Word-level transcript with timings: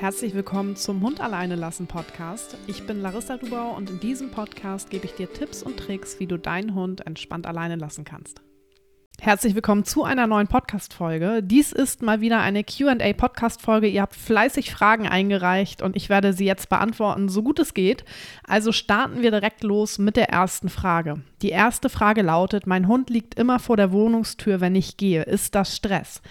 Herzlich 0.00 0.32
willkommen 0.32 0.76
zum 0.76 1.02
Hund 1.02 1.20
alleine 1.20 1.56
lassen 1.56 1.88
Podcast. 1.88 2.56
Ich 2.68 2.86
bin 2.86 3.02
Larissa 3.02 3.36
Dubau 3.36 3.74
und 3.76 3.90
in 3.90 3.98
diesem 3.98 4.30
Podcast 4.30 4.90
gebe 4.90 5.06
ich 5.06 5.14
dir 5.14 5.32
Tipps 5.32 5.60
und 5.60 5.76
Tricks, 5.76 6.20
wie 6.20 6.28
du 6.28 6.38
deinen 6.38 6.76
Hund 6.76 7.04
entspannt 7.04 7.48
alleine 7.48 7.74
lassen 7.74 8.04
kannst. 8.04 8.40
Herzlich 9.20 9.56
willkommen 9.56 9.84
zu 9.84 10.04
einer 10.04 10.28
neuen 10.28 10.46
Podcast-Folge. 10.46 11.42
Dies 11.42 11.72
ist 11.72 12.02
mal 12.02 12.20
wieder 12.20 12.38
eine 12.38 12.62
QA-Podcast-Folge. 12.62 13.88
Ihr 13.88 14.02
habt 14.02 14.14
fleißig 14.14 14.70
Fragen 14.70 15.08
eingereicht 15.08 15.82
und 15.82 15.96
ich 15.96 16.08
werde 16.08 16.32
sie 16.32 16.44
jetzt 16.44 16.68
beantworten, 16.68 17.28
so 17.28 17.42
gut 17.42 17.58
es 17.58 17.74
geht. 17.74 18.04
Also 18.46 18.70
starten 18.70 19.20
wir 19.20 19.32
direkt 19.32 19.64
los 19.64 19.98
mit 19.98 20.14
der 20.14 20.28
ersten 20.28 20.68
Frage. 20.68 21.22
Die 21.42 21.50
erste 21.50 21.88
Frage 21.88 22.22
lautet: 22.22 22.68
Mein 22.68 22.86
Hund 22.86 23.10
liegt 23.10 23.34
immer 23.34 23.58
vor 23.58 23.76
der 23.76 23.90
Wohnungstür, 23.90 24.60
wenn 24.60 24.76
ich 24.76 24.96
gehe. 24.96 25.24
Ist 25.24 25.56
das 25.56 25.74
Stress? 25.74 26.22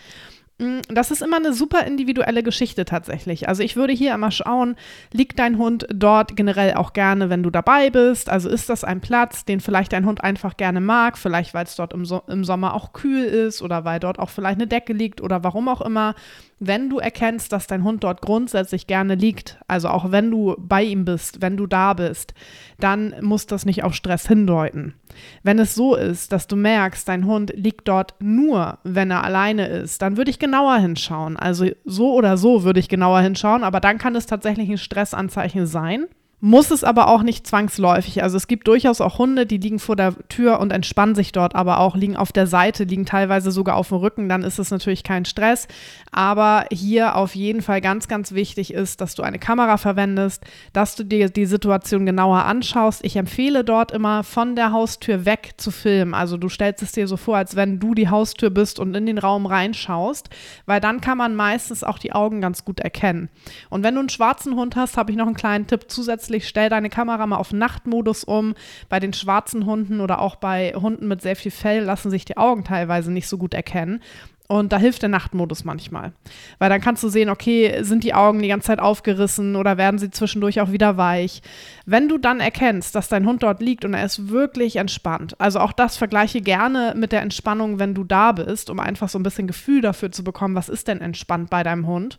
Mm, 0.60 0.80
das 0.90 1.12
ist 1.12 1.22
immer 1.22 1.38
eine 1.38 1.54
super 1.54 1.86
individuelle 1.86 2.42
Geschichte 2.42 2.84
tatsächlich. 2.86 3.48
Also 3.48 3.62
ich 3.62 3.76
würde 3.76 3.94
hier 3.94 4.14
immer 4.16 4.32
schauen, 4.32 4.76
liegt 5.14 5.38
dein 5.38 5.58
Hund 5.60 5.86
dort 5.94 6.36
generell 6.36 6.74
auch 6.74 6.94
gerne, 6.94 7.30
wenn 7.30 7.44
du 7.44 7.52
dabei 7.52 7.92
bist? 7.92 8.30
Also 8.30 8.50
ist 8.50 8.70
das 8.70 8.84
ein 8.84 9.00
Platz, 9.00 9.46
den 9.46 9.60
vielleicht 9.60 9.94
dein 9.94 10.06
Hund 10.08 10.24
einfach 10.24 10.58
gerne 10.58 10.82
mag, 10.82 11.18
vielleicht 11.18 11.54
weil 11.54 11.66
es 11.66 11.76
dort 11.76 11.94
im, 11.94 12.06
so 12.06 12.24
im 12.28 12.44
Sommer 12.44 12.74
auch 12.74 12.94
kühl 12.94 13.24
ist 13.24 13.62
oder 13.62 13.86
weil 13.86 14.00
dort 14.00 14.18
auch 14.18 14.30
vielleicht 14.30 14.58
eine 14.58 14.68
Decke 14.68 14.94
liegt 14.94 15.22
oder 15.22 15.44
warum 15.44 15.70
auch 15.70 15.82
immer. 15.82 16.16
Wenn 16.60 16.90
du 16.90 16.98
erkennst, 16.98 17.52
dass 17.52 17.68
dein 17.68 17.84
Hund 17.84 18.04
dort 18.04 18.24
grundsätzlich 18.24 18.88
gerne 18.88 19.14
liegt, 19.14 19.60
also 19.68 19.90
auch 19.90 20.12
wenn 20.12 20.32
du 20.32 20.56
bei 20.58 20.84
ihm 20.84 21.06
bist, 21.06 21.40
wenn 21.40 21.56
du 21.56 21.68
da 21.68 21.94
bist, 21.94 22.34
dann 22.80 23.14
muss 23.22 23.46
das 23.46 23.66
nicht 23.66 23.84
auf 23.84 23.94
Stress 23.94 24.28
hindeuten. 24.28 24.96
Wenn 25.44 25.60
es 25.60 25.76
so 25.76 25.96
ist, 25.96 26.32
dass 26.32 26.48
du 26.48 26.56
merkst, 26.56 27.08
dein 27.08 27.26
Hund 27.26 27.54
liegt 27.56 27.88
dort 27.88 28.16
nur, 28.20 28.80
wenn 28.84 29.12
er 29.12 29.24
alleine 29.24 29.68
ist, 29.68 30.02
dann 30.02 30.18
würde 30.18 30.32
ich 30.32 30.40
genauer 30.48 30.78
hinschauen. 30.78 31.38
Also 31.38 31.68
so 31.84 32.14
oder 32.14 32.38
so 32.38 32.64
würde 32.64 32.80
ich 32.80 32.88
genauer 32.88 33.20
hinschauen, 33.20 33.64
aber 33.64 33.80
dann 33.80 33.98
kann 33.98 34.16
es 34.16 34.26
tatsächlich 34.26 34.70
ein 34.70 34.78
Stressanzeichen 34.78 35.66
sein. 35.66 36.06
Muss 36.40 36.70
es 36.70 36.84
aber 36.84 37.08
auch 37.08 37.24
nicht 37.24 37.48
zwangsläufig. 37.48 38.22
Also 38.22 38.38
es 38.38 38.48
gibt 38.48 38.68
durchaus 38.68 39.02
auch 39.02 39.18
Hunde, 39.18 39.48
die 39.48 39.58
liegen 39.58 39.80
vor 39.80 39.96
der 39.96 40.14
Tür 40.30 40.60
und 40.60 40.72
entspannen 40.72 41.16
sich 41.16 41.32
dort, 41.32 41.56
aber 41.56 41.80
auch 41.80 41.96
liegen 41.96 42.16
auf 42.16 42.32
der 42.32 42.46
Seite, 42.46 42.84
liegen 42.84 43.08
teilweise 43.08 43.52
sogar 43.52 43.76
auf 43.76 43.90
dem 43.90 43.98
Rücken. 43.98 44.30
Dann 44.30 44.44
ist 44.44 44.60
es 44.60 44.70
natürlich 44.70 45.04
kein 45.04 45.26
Stress. 45.26 45.68
Aber 46.18 46.66
hier 46.72 47.16
auf 47.16 47.36
jeden 47.36 47.62
Fall 47.62 47.80
ganz, 47.80 48.08
ganz 48.08 48.32
wichtig 48.32 48.74
ist, 48.74 49.02
dass 49.02 49.14
du 49.14 49.22
eine 49.22 49.38
Kamera 49.38 49.78
verwendest, 49.78 50.44
dass 50.74 50.96
du 50.96 51.04
dir 51.04 51.30
die 51.30 51.46
Situation 51.46 52.08
genauer 52.08 52.44
anschaust. 52.46 53.06
Ich 53.06 53.18
empfehle 53.18 53.64
dort 53.64 53.92
immer 53.92 54.24
von 54.24 54.56
der 54.56 54.72
Haustür 54.72 55.26
weg 55.26 55.52
zu 55.58 55.70
filmen. 55.70 56.16
Also 56.16 56.38
du 56.38 56.50
stellst 56.50 56.82
es 56.82 56.92
dir 56.92 57.08
so 57.08 57.18
vor, 57.18 57.38
als 57.38 57.56
wenn 57.56 57.80
du 57.80 57.94
die 57.94 58.10
Haustür 58.10 58.50
bist 58.50 58.80
und 58.80 58.96
in 58.96 59.06
den 59.06 59.20
Raum 59.20 59.46
reinschaust, 59.46 60.32
weil 60.66 60.82
dann 60.82 61.02
kann 61.02 61.20
man 61.20 61.36
meistens 61.36 61.84
auch 61.84 62.00
die 62.00 62.14
Augen 62.14 62.42
ganz 62.42 62.66
gut 62.66 62.80
erkennen. 62.80 63.30
Und 63.70 63.84
wenn 63.84 63.94
du 63.94 64.00
einen 64.00 64.10
schwarzen 64.10 64.56
Hund 64.56 64.76
hast, 64.76 64.98
habe 64.98 65.12
ich 65.12 65.18
noch 65.18 65.28
einen 65.28 65.36
kleinen 65.36 65.68
Tipp 65.68 65.86
zusätzlich 65.88 66.48
stell 66.48 66.70
deine 66.70 66.90
Kamera 66.90 67.28
mal 67.28 67.38
auf 67.38 67.54
Nachtmodus 67.54 68.24
um. 68.24 68.56
Bei 68.90 69.00
den 69.00 69.14
schwarzen 69.14 69.68
Hunden 69.68 70.00
oder 70.00 70.20
auch 70.20 70.38
bei 70.38 70.74
Hunden 70.74 71.08
mit 71.08 71.22
sehr 71.22 71.36
viel 71.36 71.52
Fell 71.52 71.84
lassen 71.84 72.10
sich 72.10 72.26
die 72.26 72.38
Augen 72.38 72.64
teilweise 72.64 73.12
nicht 73.12 73.28
so 73.28 73.38
gut 73.38 73.54
erkennen. 73.54 74.02
Und 74.48 74.72
da 74.72 74.78
hilft 74.78 75.02
der 75.02 75.10
Nachtmodus 75.10 75.66
manchmal. 75.66 76.14
Weil 76.58 76.70
dann 76.70 76.80
kannst 76.80 77.04
du 77.04 77.10
sehen, 77.10 77.30
okay, 77.30 77.84
sind 77.84 78.06
die 78.06 78.14
Augen 78.14 78.42
die 78.42 78.48
ganze 78.48 78.68
Zeit 78.68 78.80
aufgerissen 78.80 79.58
oder 79.58 79.78
werden 79.78 80.00
sie 80.00 80.10
zwischendurch 80.10 80.62
auch 80.62 80.72
wieder 80.72 80.96
weich. 80.96 81.42
Wenn 81.86 82.08
du 82.08 82.18
dann 82.18 82.40
erkennst, 82.40 82.96
dass 82.96 83.10
dein 83.10 83.26
Hund 83.26 83.44
dort 83.44 83.62
liegt 83.62 83.84
und 83.84 83.94
er 83.94 84.06
ist 84.06 84.30
wirklich 84.30 84.78
entspannt, 84.78 85.36
also 85.40 85.60
auch 85.60 85.74
das 85.74 85.98
vergleiche 85.98 86.40
gerne 86.40 86.94
mit 86.96 87.12
der 87.12 87.22
Entspannung, 87.22 87.78
wenn 87.78 87.94
du 87.94 88.06
da 88.06 88.32
bist, 88.32 88.70
um 88.70 88.80
einfach 88.80 89.10
so 89.10 89.20
ein 89.20 89.24
bisschen 89.24 89.48
Gefühl 89.48 89.82
dafür 89.82 90.14
zu 90.14 90.24
bekommen, 90.24 90.56
was 90.56 90.70
ist 90.70 90.88
denn 90.88 91.02
entspannt 91.02 91.50
bei 91.50 91.64
deinem 91.64 91.86
Hund 91.86 92.18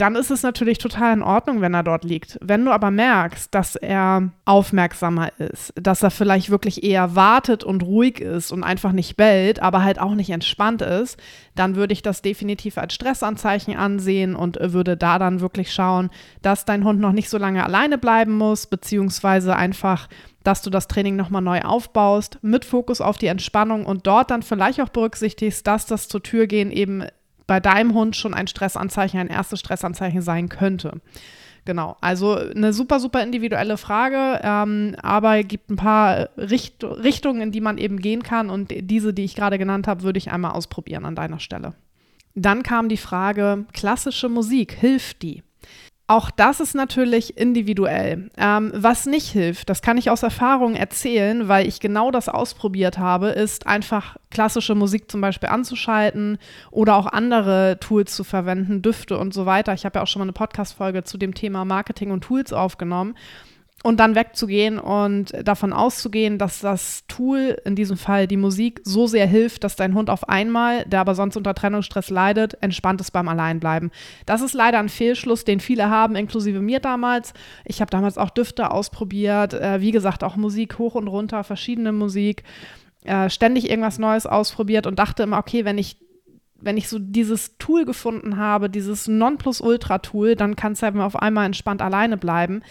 dann 0.00 0.14
ist 0.14 0.30
es 0.30 0.42
natürlich 0.42 0.78
total 0.78 1.14
in 1.14 1.22
Ordnung, 1.22 1.60
wenn 1.60 1.74
er 1.74 1.82
dort 1.82 2.04
liegt. 2.04 2.38
Wenn 2.40 2.64
du 2.64 2.70
aber 2.70 2.90
merkst, 2.90 3.54
dass 3.54 3.76
er 3.76 4.30
aufmerksamer 4.44 5.30
ist, 5.38 5.72
dass 5.74 6.02
er 6.02 6.10
vielleicht 6.10 6.50
wirklich 6.50 6.84
eher 6.84 7.14
wartet 7.14 7.64
und 7.64 7.82
ruhig 7.82 8.20
ist 8.20 8.52
und 8.52 8.64
einfach 8.64 8.92
nicht 8.92 9.16
bellt, 9.16 9.60
aber 9.60 9.82
halt 9.82 9.98
auch 9.98 10.14
nicht 10.14 10.30
entspannt 10.30 10.82
ist, 10.82 11.18
dann 11.54 11.76
würde 11.76 11.92
ich 11.92 12.02
das 12.02 12.22
definitiv 12.22 12.78
als 12.78 12.94
Stressanzeichen 12.94 13.76
ansehen 13.76 14.36
und 14.36 14.58
würde 14.60 14.96
da 14.96 15.18
dann 15.18 15.40
wirklich 15.40 15.72
schauen, 15.72 16.10
dass 16.42 16.64
dein 16.64 16.84
Hund 16.84 17.00
noch 17.00 17.12
nicht 17.12 17.30
so 17.30 17.38
lange 17.38 17.64
alleine 17.64 17.98
bleiben 17.98 18.36
muss, 18.36 18.66
beziehungsweise 18.66 19.56
einfach 19.56 20.08
dass 20.42 20.62
du 20.62 20.70
das 20.70 20.86
Training 20.86 21.16
nochmal 21.16 21.42
neu 21.42 21.62
aufbaust, 21.62 22.38
mit 22.40 22.64
Fokus 22.64 23.00
auf 23.00 23.18
die 23.18 23.26
Entspannung 23.26 23.84
und 23.84 24.06
dort 24.06 24.30
dann 24.30 24.42
vielleicht 24.42 24.80
auch 24.80 24.90
berücksichtigst, 24.90 25.66
dass 25.66 25.86
das 25.86 26.06
zur 26.06 26.22
Tür 26.22 26.46
gehen 26.46 26.70
eben 26.70 27.04
bei 27.46 27.60
deinem 27.60 27.94
Hund 27.94 28.16
schon 28.16 28.34
ein 28.34 28.46
Stressanzeichen, 28.46 29.20
ein 29.20 29.28
erstes 29.28 29.60
Stressanzeichen 29.60 30.22
sein 30.22 30.48
könnte. 30.48 31.00
Genau, 31.64 31.96
also 32.00 32.36
eine 32.36 32.72
super, 32.72 33.00
super 33.00 33.22
individuelle 33.22 33.76
Frage, 33.76 34.40
ähm, 34.42 34.94
aber 35.02 35.42
gibt 35.42 35.68
ein 35.68 35.76
paar 35.76 36.28
Richt 36.36 36.84
Richtungen, 36.84 37.42
in 37.42 37.50
die 37.50 37.60
man 37.60 37.76
eben 37.76 37.98
gehen 37.98 38.22
kann 38.22 38.50
und 38.50 38.72
diese, 38.72 39.12
die 39.12 39.24
ich 39.24 39.34
gerade 39.34 39.58
genannt 39.58 39.88
habe, 39.88 40.02
würde 40.02 40.18
ich 40.18 40.30
einmal 40.30 40.52
ausprobieren 40.52 41.04
an 41.04 41.16
deiner 41.16 41.40
Stelle. 41.40 41.74
Dann 42.36 42.62
kam 42.62 42.88
die 42.88 42.96
Frage, 42.96 43.64
klassische 43.72 44.28
Musik, 44.28 44.72
hilft 44.72 45.22
die? 45.22 45.42
Auch 46.08 46.30
das 46.30 46.60
ist 46.60 46.76
natürlich 46.76 47.36
individuell. 47.36 48.30
Ähm, 48.36 48.70
was 48.74 49.06
nicht 49.06 49.28
hilft, 49.28 49.68
das 49.68 49.82
kann 49.82 49.98
ich 49.98 50.08
aus 50.08 50.22
Erfahrung 50.22 50.76
erzählen, 50.76 51.48
weil 51.48 51.66
ich 51.66 51.80
genau 51.80 52.12
das 52.12 52.28
ausprobiert 52.28 52.96
habe, 52.96 53.30
ist 53.30 53.66
einfach 53.66 54.16
klassische 54.30 54.76
Musik 54.76 55.10
zum 55.10 55.20
Beispiel 55.20 55.48
anzuschalten 55.48 56.38
oder 56.70 56.94
auch 56.94 57.06
andere 57.06 57.78
Tools 57.80 58.14
zu 58.14 58.22
verwenden, 58.22 58.82
Düfte 58.82 59.18
und 59.18 59.34
so 59.34 59.46
weiter. 59.46 59.74
Ich 59.74 59.84
habe 59.84 59.98
ja 59.98 60.02
auch 60.04 60.06
schon 60.06 60.20
mal 60.20 60.26
eine 60.26 60.32
Podcast-Folge 60.32 61.02
zu 61.02 61.18
dem 61.18 61.34
Thema 61.34 61.64
Marketing 61.64 62.12
und 62.12 62.22
Tools 62.22 62.52
aufgenommen 62.52 63.16
und 63.86 64.00
dann 64.00 64.16
wegzugehen 64.16 64.80
und 64.80 65.32
davon 65.46 65.72
auszugehen, 65.72 66.38
dass 66.38 66.58
das 66.58 67.04
Tool, 67.06 67.56
in 67.64 67.76
diesem 67.76 67.96
Fall 67.96 68.26
die 68.26 68.36
Musik, 68.36 68.80
so 68.82 69.06
sehr 69.06 69.28
hilft, 69.28 69.62
dass 69.62 69.76
dein 69.76 69.94
Hund 69.94 70.10
auf 70.10 70.28
einmal, 70.28 70.84
der 70.86 70.98
aber 70.98 71.14
sonst 71.14 71.36
unter 71.36 71.54
Trennungsstress 71.54 72.10
leidet, 72.10 72.60
entspannt 72.60 73.00
ist 73.00 73.12
beim 73.12 73.28
Alleinbleiben. 73.28 73.92
Das 74.26 74.40
ist 74.40 74.54
leider 74.54 74.80
ein 74.80 74.88
Fehlschluss, 74.88 75.44
den 75.44 75.60
viele 75.60 75.88
haben, 75.88 76.16
inklusive 76.16 76.60
mir 76.60 76.80
damals. 76.80 77.32
Ich 77.64 77.80
habe 77.80 77.92
damals 77.92 78.18
auch 78.18 78.30
Düfte 78.30 78.72
ausprobiert, 78.72 79.54
äh, 79.54 79.80
wie 79.80 79.92
gesagt, 79.92 80.24
auch 80.24 80.34
Musik 80.34 80.78
hoch 80.78 80.96
und 80.96 81.06
runter, 81.06 81.44
verschiedene 81.44 81.92
Musik, 81.92 82.42
äh, 83.04 83.30
ständig 83.30 83.70
irgendwas 83.70 84.00
Neues 84.00 84.26
ausprobiert 84.26 84.88
und 84.88 84.98
dachte 84.98 85.22
immer, 85.22 85.38
okay, 85.38 85.64
wenn 85.64 85.78
ich 85.78 85.96
wenn 86.58 86.78
ich 86.78 86.88
so 86.88 86.98
dieses 86.98 87.58
Tool 87.58 87.84
gefunden 87.84 88.38
habe, 88.38 88.70
dieses 88.70 89.06
Nonplusultra-Tool, 89.06 90.36
dann 90.36 90.56
kann 90.56 90.72
es 90.72 90.82
halt 90.82 90.96
auf 90.96 91.14
einmal 91.14 91.44
entspannt 91.44 91.82
alleine 91.82 92.16
bleiben. 92.16 92.62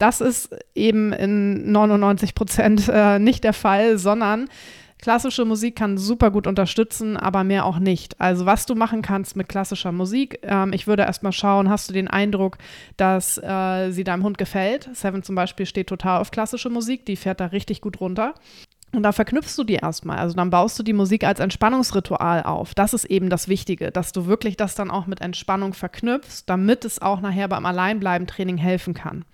Das 0.00 0.22
ist 0.22 0.48
eben 0.74 1.12
in 1.12 1.70
99 1.72 2.34
Prozent 2.34 2.88
äh, 2.88 3.18
nicht 3.18 3.44
der 3.44 3.52
Fall, 3.52 3.98
sondern 3.98 4.48
klassische 4.98 5.44
Musik 5.44 5.76
kann 5.76 5.98
super 5.98 6.30
gut 6.30 6.46
unterstützen, 6.46 7.18
aber 7.18 7.44
mehr 7.44 7.66
auch 7.66 7.78
nicht. 7.78 8.18
Also 8.18 8.46
was 8.46 8.64
du 8.64 8.74
machen 8.74 9.02
kannst 9.02 9.36
mit 9.36 9.50
klassischer 9.50 9.92
Musik, 9.92 10.38
ähm, 10.42 10.72
ich 10.72 10.86
würde 10.86 11.02
erstmal 11.02 11.32
schauen, 11.32 11.68
hast 11.68 11.90
du 11.90 11.92
den 11.92 12.08
Eindruck, 12.08 12.56
dass 12.96 13.36
äh, 13.36 13.90
sie 13.90 14.02
deinem 14.02 14.24
Hund 14.24 14.38
gefällt? 14.38 14.88
Seven 14.94 15.22
zum 15.22 15.34
Beispiel 15.34 15.66
steht 15.66 15.88
total 15.88 16.22
auf 16.22 16.30
klassische 16.30 16.70
Musik, 16.70 17.04
die 17.04 17.16
fährt 17.16 17.40
da 17.40 17.46
richtig 17.46 17.82
gut 17.82 18.00
runter. 18.00 18.34
Und 18.92 19.04
da 19.04 19.12
verknüpfst 19.12 19.56
du 19.56 19.62
die 19.62 19.74
erstmal. 19.74 20.18
Also 20.18 20.34
dann 20.34 20.50
baust 20.50 20.76
du 20.76 20.82
die 20.82 20.92
Musik 20.92 21.22
als 21.22 21.38
Entspannungsritual 21.38 22.42
auf. 22.42 22.74
Das 22.74 22.92
ist 22.92 23.04
eben 23.04 23.30
das 23.30 23.46
Wichtige, 23.46 23.92
dass 23.92 24.10
du 24.10 24.26
wirklich 24.26 24.56
das 24.56 24.74
dann 24.74 24.90
auch 24.90 25.06
mit 25.06 25.20
Entspannung 25.20 25.74
verknüpfst, 25.74 26.42
damit 26.46 26.84
es 26.84 27.00
auch 27.00 27.20
nachher 27.20 27.46
beim 27.46 27.66
Alleinbleiben-Training 27.66 28.56
helfen 28.56 28.94
kann. 28.94 29.24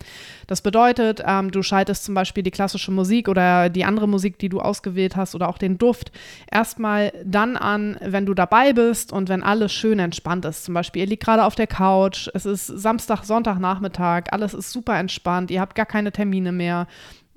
Das 0.47 0.61
bedeutet, 0.61 1.23
ähm, 1.27 1.51
du 1.51 1.63
schaltest 1.63 2.05
zum 2.05 2.15
Beispiel 2.15 2.43
die 2.43 2.51
klassische 2.51 2.91
Musik 2.91 3.29
oder 3.29 3.71
die 3.71 3.87
andere 3.87 4.07
Musik, 4.07 4.39
die 4.39 4.51
du 4.51 4.61
ausgewählt 4.61 5.17
hast 5.17 5.35
oder 5.35 5.49
auch 5.49 5.59
den 5.59 5.79
Duft, 5.79 6.13
erstmal 6.51 7.13
dann 7.25 7.57
an, 7.57 7.97
wenn 8.03 8.27
du 8.27 8.35
dabei 8.35 8.75
bist 8.75 9.11
und 9.11 9.31
wenn 9.31 9.43
alles 9.43 9.73
schön 9.73 9.99
entspannt 9.99 10.45
ist. 10.45 10.65
Zum 10.65 10.75
Beispiel, 10.75 11.01
ihr 11.01 11.09
liegt 11.09 11.25
gerade 11.25 11.45
auf 11.45 11.55
der 11.55 11.67
Couch, 11.67 12.29
es 12.35 12.45
ist 12.45 12.67
Samstag, 12.67 13.25
Sonntagnachmittag, 13.25 14.25
alles 14.33 14.53
ist 14.53 14.71
super 14.71 14.99
entspannt, 14.99 15.51
ihr 15.51 15.63
habt 15.63 15.75
gar 15.75 15.87
keine 15.87 16.13
Termine 16.13 16.53
mehr 16.53 16.87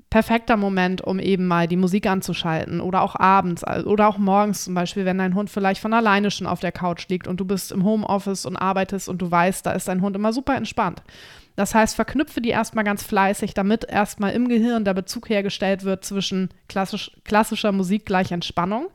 perfekter 0.10 0.58
Moment, 0.58 1.02
um 1.02 1.20
eben 1.20 1.46
mal 1.46 1.68
die 1.68 1.76
Musik 1.76 2.08
anzuschalten 2.08 2.82
oder 2.82 3.02
auch 3.02 3.16
abends 3.16 3.64
oder 3.86 4.08
auch 4.08 4.18
morgens 4.18 4.64
zum 4.64 4.74
Beispiel, 4.74 5.06
wenn 5.06 5.20
dein 5.20 5.36
Hund 5.36 5.50
vielleicht 5.50 5.82
von 5.82 5.94
alleine 5.94 6.32
schon 6.32 6.48
auf 6.48 6.60
der 6.60 6.72
Couch 6.72 7.08
liegt 7.10 7.28
und 7.28 7.40
du 7.40 7.46
bist 7.46 7.72
im 7.72 7.84
Homeoffice 7.84 8.46
und 8.46 8.58
arbeitest 8.58 9.08
und 9.08 9.22
du 9.22 9.30
weißt, 9.30 9.66
da 9.66 9.72
ist 9.74 9.88
dein 9.88 10.02
Hund 10.02 10.16
immer 10.16 10.34
super 10.34 10.56
entspannt. 10.56 11.04
Das 11.56 11.76
heißt, 11.76 11.96
verknüpfe 11.96 12.42
die 12.42 12.50
erstmal 12.50 12.86
ganz 12.86 13.04
fleißig, 13.04 13.54
damit 13.54 13.84
erstmal 13.84 14.32
im 14.32 14.48
Gehirn 14.48 14.86
der 14.86 14.94
Bezug 14.94 15.30
hergestellt 15.30 15.84
wird 15.84 16.06
zwischen 16.06 16.50
klassisch, 16.70 17.12
klassischer 17.26 17.72
Musik 17.72 18.06
gleich 18.06 18.32
Entspannung. 18.32 18.88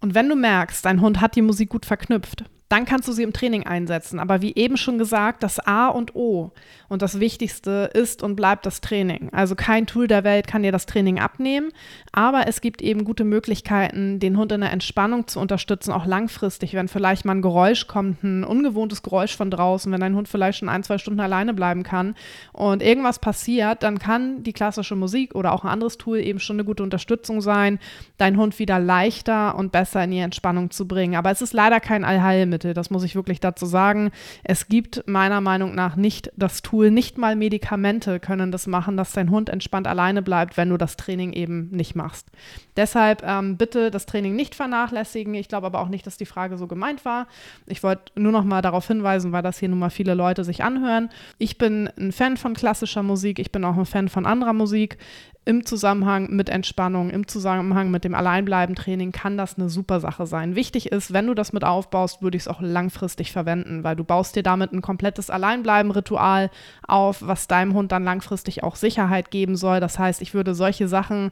Und 0.00 0.14
wenn 0.14 0.28
du 0.28 0.34
merkst, 0.34 0.84
dein 0.84 1.00
Hund 1.00 1.20
hat 1.20 1.36
die 1.36 1.42
Musik 1.42 1.70
gut 1.70 1.86
verknüpft, 1.86 2.44
dann 2.68 2.84
kannst 2.84 3.08
du 3.08 3.12
sie 3.12 3.22
im 3.22 3.32
Training 3.32 3.64
einsetzen. 3.64 4.20
Aber 4.20 4.42
wie 4.42 4.54
eben 4.54 4.76
schon 4.76 4.98
gesagt, 4.98 5.42
das 5.42 5.58
A 5.58 5.88
und 5.88 6.14
O 6.14 6.52
und 6.88 7.02
das 7.02 7.18
Wichtigste 7.18 7.90
ist 7.94 8.22
und 8.22 8.36
bleibt 8.36 8.66
das 8.66 8.80
Training. 8.80 9.30
Also 9.32 9.54
kein 9.54 9.86
Tool 9.86 10.06
der 10.06 10.24
Welt 10.24 10.46
kann 10.46 10.62
dir 10.62 10.72
das 10.72 10.86
Training 10.86 11.18
abnehmen, 11.18 11.70
aber 12.12 12.46
es 12.46 12.60
gibt 12.60 12.82
eben 12.82 13.04
gute 13.04 13.24
Möglichkeiten, 13.24 14.20
den 14.20 14.36
Hund 14.36 14.52
in 14.52 14.60
der 14.60 14.72
Entspannung 14.72 15.26
zu 15.26 15.40
unterstützen, 15.40 15.92
auch 15.92 16.06
langfristig, 16.06 16.74
wenn 16.74 16.88
vielleicht 16.88 17.24
mal 17.24 17.32
ein 17.32 17.42
Geräusch 17.42 17.86
kommt, 17.86 18.22
ein 18.22 18.44
ungewohntes 18.44 19.02
Geräusch 19.02 19.36
von 19.36 19.50
draußen, 19.50 19.90
wenn 19.90 20.00
dein 20.00 20.14
Hund 20.14 20.28
vielleicht 20.28 20.58
schon 20.58 20.68
ein, 20.68 20.82
zwei 20.82 20.98
Stunden 20.98 21.20
alleine 21.20 21.54
bleiben 21.54 21.82
kann 21.82 22.14
und 22.52 22.82
irgendwas 22.82 23.18
passiert, 23.18 23.82
dann 23.82 23.98
kann 23.98 24.42
die 24.42 24.52
klassische 24.52 24.96
Musik 24.96 25.34
oder 25.34 25.52
auch 25.52 25.64
ein 25.64 25.70
anderes 25.70 25.96
Tool 25.96 26.18
eben 26.18 26.38
schon 26.38 26.56
eine 26.56 26.64
gute 26.64 26.82
Unterstützung 26.82 27.40
sein, 27.40 27.78
deinen 28.18 28.36
Hund 28.36 28.58
wieder 28.58 28.78
leichter 28.78 29.56
und 29.56 29.72
besser 29.72 30.04
in 30.04 30.10
die 30.10 30.18
Entspannung 30.18 30.70
zu 30.70 30.86
bringen. 30.86 31.16
Aber 31.16 31.30
es 31.30 31.40
ist 31.40 31.52
leider 31.52 31.80
kein 31.80 32.04
Allheilmittel. 32.04 32.57
Heilmittel. 32.58 32.74
Das 32.74 32.90
muss 32.90 33.04
ich 33.04 33.14
wirklich 33.14 33.40
dazu 33.40 33.66
sagen. 33.66 34.10
Es 34.44 34.68
gibt 34.68 35.04
meiner 35.06 35.40
Meinung 35.40 35.74
nach 35.74 35.96
nicht 35.96 36.30
das 36.36 36.62
Tool, 36.62 36.90
nicht 36.90 37.18
mal 37.18 37.36
Medikamente 37.36 38.20
können 38.20 38.52
das 38.52 38.66
machen, 38.66 38.96
dass 38.96 39.12
dein 39.12 39.30
Hund 39.30 39.48
entspannt 39.48 39.86
alleine 39.86 40.22
bleibt, 40.22 40.56
wenn 40.56 40.70
du 40.70 40.76
das 40.76 40.96
Training 40.96 41.32
eben 41.32 41.70
nicht 41.70 41.94
machst. 41.94 42.28
Deshalb 42.76 43.22
ähm, 43.24 43.56
bitte 43.56 43.90
das 43.90 44.06
Training 44.06 44.36
nicht 44.36 44.54
vernachlässigen. 44.54 45.34
Ich 45.34 45.48
glaube 45.48 45.66
aber 45.66 45.80
auch 45.80 45.88
nicht, 45.88 46.06
dass 46.06 46.16
die 46.16 46.26
Frage 46.26 46.56
so 46.56 46.66
gemeint 46.66 47.04
war. 47.04 47.26
Ich 47.66 47.82
wollte 47.82 48.12
nur 48.16 48.32
noch 48.32 48.44
mal 48.44 48.62
darauf 48.62 48.86
hinweisen, 48.86 49.32
weil 49.32 49.42
das 49.42 49.58
hier 49.58 49.68
nun 49.68 49.78
mal 49.78 49.90
viele 49.90 50.14
Leute 50.14 50.44
sich 50.44 50.62
anhören. 50.62 51.10
Ich 51.38 51.58
bin 51.58 51.88
ein 51.98 52.12
Fan 52.12 52.36
von 52.36 52.54
klassischer 52.54 53.02
Musik. 53.02 53.38
Ich 53.38 53.52
bin 53.52 53.64
auch 53.64 53.76
ein 53.76 53.86
Fan 53.86 54.08
von 54.08 54.26
anderer 54.26 54.52
Musik 54.52 54.98
im 55.48 55.64
Zusammenhang 55.64 56.28
mit 56.28 56.50
Entspannung, 56.50 57.08
im 57.08 57.26
Zusammenhang 57.26 57.90
mit 57.90 58.04
dem 58.04 58.14
Alleinbleiben-Training 58.14 59.12
kann 59.12 59.38
das 59.38 59.56
eine 59.56 59.70
super 59.70 59.98
Sache 59.98 60.26
sein. 60.26 60.54
Wichtig 60.56 60.92
ist, 60.92 61.14
wenn 61.14 61.26
du 61.26 61.32
das 61.32 61.54
mit 61.54 61.64
aufbaust, 61.64 62.20
würde 62.20 62.36
ich 62.36 62.42
es 62.42 62.48
auch 62.48 62.60
langfristig 62.60 63.32
verwenden, 63.32 63.82
weil 63.82 63.96
du 63.96 64.04
baust 64.04 64.36
dir 64.36 64.42
damit 64.42 64.74
ein 64.74 64.82
komplettes 64.82 65.30
Alleinbleiben-Ritual 65.30 66.50
auf, 66.86 67.26
was 67.26 67.48
deinem 67.48 67.72
Hund 67.72 67.92
dann 67.92 68.04
langfristig 68.04 68.62
auch 68.62 68.76
Sicherheit 68.76 69.30
geben 69.30 69.56
soll. 69.56 69.80
Das 69.80 69.98
heißt, 69.98 70.20
ich 70.20 70.34
würde 70.34 70.54
solche 70.54 70.86
Sachen 70.86 71.30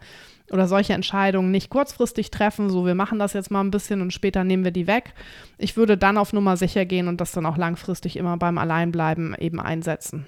oder 0.51 0.67
solche 0.67 0.95
Entscheidungen 0.95 1.51
nicht 1.51 1.69
kurzfristig 1.69 2.31
treffen, 2.31 2.71
so 2.71 2.87
wir 2.87 2.95
machen 2.95 3.19
das 3.19 3.35
jetzt 3.35 3.51
mal 3.51 3.61
ein 3.61 3.71
bisschen 3.71 4.01
und 4.01 4.15
später 4.15 4.45
nehmen 4.45 4.65
wir 4.65 4.71
die 4.71 4.87
weg. 4.87 5.13
Ich 5.59 5.77
würde 5.77 5.99
dann 5.99 6.17
auf 6.17 6.33
Nummer 6.33 6.57
sicher 6.57 6.87
gehen 6.87 7.09
und 7.09 7.21
das 7.21 7.33
dann 7.33 7.45
auch 7.45 7.59
langfristig 7.59 8.17
immer 8.17 8.39
beim 8.39 8.57
Alleinbleiben 8.57 9.37
eben 9.39 9.61
einsetzen. 9.61 10.25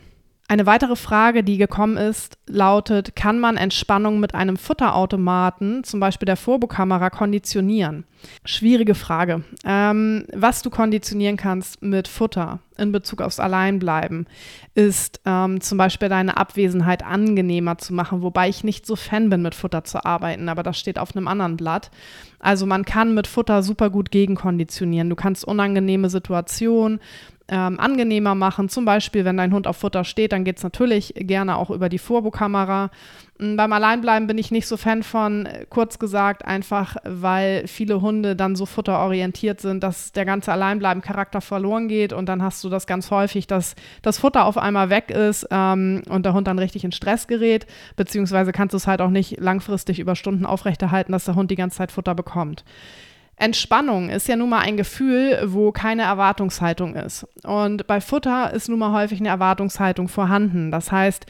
Eine 0.50 0.64
weitere 0.64 0.96
Frage, 0.96 1.44
die 1.44 1.58
gekommen 1.58 1.98
ist, 1.98 2.38
lautet, 2.46 3.14
kann 3.14 3.38
man 3.38 3.58
Entspannung 3.58 4.18
mit 4.18 4.34
einem 4.34 4.56
Futterautomaten, 4.56 5.84
zum 5.84 6.00
Beispiel 6.00 6.24
der 6.24 6.38
Vorbokamera, 6.38 7.10
konditionieren? 7.10 8.04
Schwierige 8.46 8.94
Frage. 8.94 9.44
Ähm, 9.66 10.24
was 10.32 10.62
du 10.62 10.70
konditionieren 10.70 11.36
kannst 11.36 11.82
mit 11.82 12.08
Futter 12.08 12.60
in 12.78 12.92
Bezug 12.92 13.20
aufs 13.20 13.40
Alleinbleiben, 13.40 14.26
ist 14.74 15.20
ähm, 15.26 15.60
zum 15.60 15.76
Beispiel 15.76 16.08
deine 16.08 16.38
Abwesenheit 16.38 17.04
angenehmer 17.04 17.76
zu 17.76 17.92
machen, 17.92 18.22
wobei 18.22 18.48
ich 18.48 18.64
nicht 18.64 18.86
so 18.86 18.96
Fan 18.96 19.28
bin, 19.28 19.42
mit 19.42 19.54
Futter 19.54 19.84
zu 19.84 20.02
arbeiten, 20.06 20.48
aber 20.48 20.62
das 20.62 20.78
steht 20.78 20.98
auf 20.98 21.14
einem 21.14 21.28
anderen 21.28 21.58
Blatt. 21.58 21.90
Also 22.38 22.64
man 22.64 22.86
kann 22.86 23.14
mit 23.14 23.26
Futter 23.26 23.62
super 23.62 23.90
gut 23.90 24.10
gegenkonditionieren. 24.10 25.10
Du 25.10 25.16
kannst 25.16 25.44
unangenehme 25.44 26.08
Situationen 26.08 27.00
ähm, 27.48 27.80
angenehmer 27.80 28.34
machen. 28.34 28.68
Zum 28.68 28.84
Beispiel, 28.84 29.24
wenn 29.24 29.36
dein 29.36 29.54
Hund 29.54 29.66
auf 29.66 29.78
Futter 29.78 30.04
steht, 30.04 30.32
dann 30.32 30.44
geht 30.44 30.58
es 30.58 30.62
natürlich 30.62 31.14
gerne 31.16 31.56
auch 31.56 31.70
über 31.70 31.88
die 31.88 31.98
Vorbokamera. 31.98 32.90
Mm, 33.38 33.56
beim 33.56 33.72
Alleinbleiben 33.72 34.26
bin 34.26 34.36
ich 34.36 34.50
nicht 34.50 34.66
so 34.66 34.76
Fan 34.76 35.02
von, 35.02 35.48
kurz 35.70 35.98
gesagt, 35.98 36.44
einfach 36.44 36.96
weil 37.04 37.66
viele 37.66 38.02
Hunde 38.02 38.36
dann 38.36 38.54
so 38.54 38.66
futterorientiert 38.66 39.60
sind, 39.60 39.82
dass 39.82 40.12
der 40.12 40.26
ganze 40.26 40.52
Alleinbleiben-Charakter 40.52 41.40
verloren 41.40 41.88
geht 41.88 42.12
und 42.12 42.28
dann 42.28 42.42
hast 42.42 42.62
du 42.64 42.68
das 42.68 42.86
ganz 42.86 43.10
häufig, 43.10 43.46
dass 43.46 43.74
das 44.02 44.18
Futter 44.18 44.44
auf 44.44 44.58
einmal 44.58 44.90
weg 44.90 45.10
ist 45.10 45.46
ähm, 45.50 46.02
und 46.10 46.26
der 46.26 46.34
Hund 46.34 46.46
dann 46.46 46.58
richtig 46.58 46.84
in 46.84 46.92
Stress 46.92 47.26
gerät, 47.26 47.66
beziehungsweise 47.96 48.52
kannst 48.52 48.74
du 48.74 48.76
es 48.76 48.86
halt 48.86 49.00
auch 49.00 49.10
nicht 49.10 49.40
langfristig 49.40 50.00
über 50.00 50.16
Stunden 50.16 50.44
aufrechterhalten, 50.44 51.12
dass 51.12 51.24
der 51.24 51.34
Hund 51.34 51.50
die 51.50 51.56
ganze 51.56 51.78
Zeit 51.78 51.92
Futter 51.92 52.14
bekommt. 52.14 52.64
Entspannung 53.38 54.10
ist 54.10 54.26
ja 54.26 54.36
nun 54.36 54.50
mal 54.50 54.60
ein 54.60 54.76
Gefühl, 54.76 55.40
wo 55.46 55.70
keine 55.70 56.02
Erwartungshaltung 56.02 56.96
ist. 56.96 57.26
Und 57.44 57.86
bei 57.86 58.00
Futter 58.00 58.52
ist 58.52 58.68
nun 58.68 58.80
mal 58.80 58.92
häufig 58.92 59.20
eine 59.20 59.28
Erwartungshaltung 59.28 60.08
vorhanden. 60.08 60.72
Das 60.72 60.90
heißt, 60.90 61.26